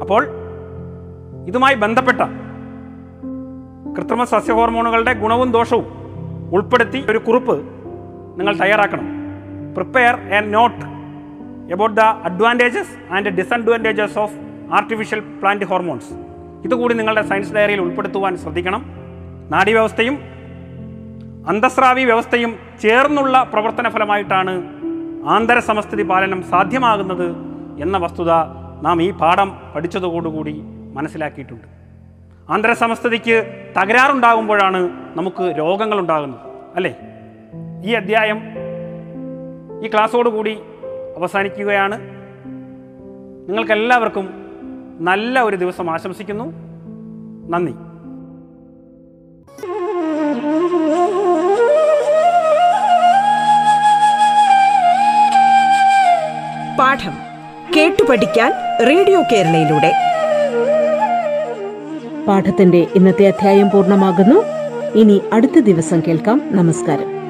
അപ്പോൾ 0.00 0.26
ഇതുമായി 1.46 1.74
ബന്ധപ്പെട്ട 1.74 2.20
കൃത്രിമ 3.96 4.24
സസ്യ 4.24 4.52
ഹോർമോണുകളുടെ 4.52 5.12
ഗുണവും 5.12 5.52
ദോഷവും 5.52 5.84
ഉൾപ്പെടുത്തി 6.52 7.04
ഒരു 7.10 7.18
കുറിപ്പ് 7.18 7.64
നിങ്ങൾ 8.38 8.56
തയ്യാറാക്കണം. 8.56 9.06
Prepare 9.74 10.16
a 10.16 10.40
note 10.40 10.94
about 11.72 11.96
the 11.96 12.00
advantages 12.00 13.12
and 13.12 13.28
disadvantages 13.28 14.18
of 14.18 14.34
artificial 14.72 15.20
plant 15.20 15.64
hormones 15.64 16.23
ഇതുകൂടി 16.64 16.94
നിങ്ങളുടെ 16.94 17.22
സയൻസ് 17.22 17.54
ഡയറിയിൽ 17.54 17.80
ഉൾപ്പെടുത്തുവാൻ 17.80 18.36
ശ്രദ്ധിക്കണം. 18.36 18.86
നാഡീവ്യവസ്ഥയും 19.50 20.18
അന്തസ്രാവി 21.48 22.04
വ്യവസ്ഥയും 22.04 22.58
ചേർന്നുള്ള 22.82 23.50
പ്രവർത്തന 23.52 23.88
ഫലമായിട്ടാണ് 23.88 24.62
ആന്തര 25.26 25.58
സമസ്ഥിതി 25.58 26.02
പാലനം 26.02 26.42
സാധ്യമാകുന്നത് 26.42 27.36
എന്ന 27.82 27.98
വസ്തുത 27.98 28.30
നാം 28.82 29.02
ഈ 29.02 29.10
പാഠം 29.10 29.52
പഠിച്ചതോടുകൂടി 29.74 30.62
മനസ്സിലാക്കിയിട്ടുണ്ട്. 30.94 31.64
ആന്തര 32.52 32.72
സമസ്ഥിതിക്ക് 32.72 33.66
തകരാറുണ്ടാകുമ്പോഴാണ് 33.82 34.90
നമുക്ക് 35.16 35.54
രോഗങ്ങൾ 35.58 35.98
ഉണ്ടാകുന്നത് 35.98 36.40
അല്ലേ? 36.76 36.96
ഈ 37.84 37.92
അധ്യായം 37.92 38.40
ഈ 39.84 39.88
ക്ലാസ്സോടുകൂടി 39.88 40.58
അവസാനിക്കുകയാണ്. 41.16 42.00
നിങ്ങൾക്കെല്ലാവർക്കും 43.48 44.43
നല്ല 45.00 45.40
ഒരു 45.40 45.56
ദിവസം 45.56 45.90
ആശംസിക്കുന്നു. 45.90 46.44
നന്ദി. 47.48 47.72
പാഠം 56.78 57.12
കേട്ടു 57.76 58.02
പഠിക്കാൻ 58.02 58.52
റേഡിയോ 58.86 59.22
കേരളയിലൂടെ. 59.32 59.92
പാഠത്തിന്റെ 62.28 62.86
ഇന്നത്തെ 62.94 63.26
അധ്യായം 63.26 63.70
പൂർണമാകുന്നു. 63.70 64.42
ഇനി 64.98 65.20
അടുത്ത 65.32 65.58
ദിവസം 65.58 66.00
കേൾക്കാം. 66.08 66.42
നമസ്കാരം. 66.50 67.23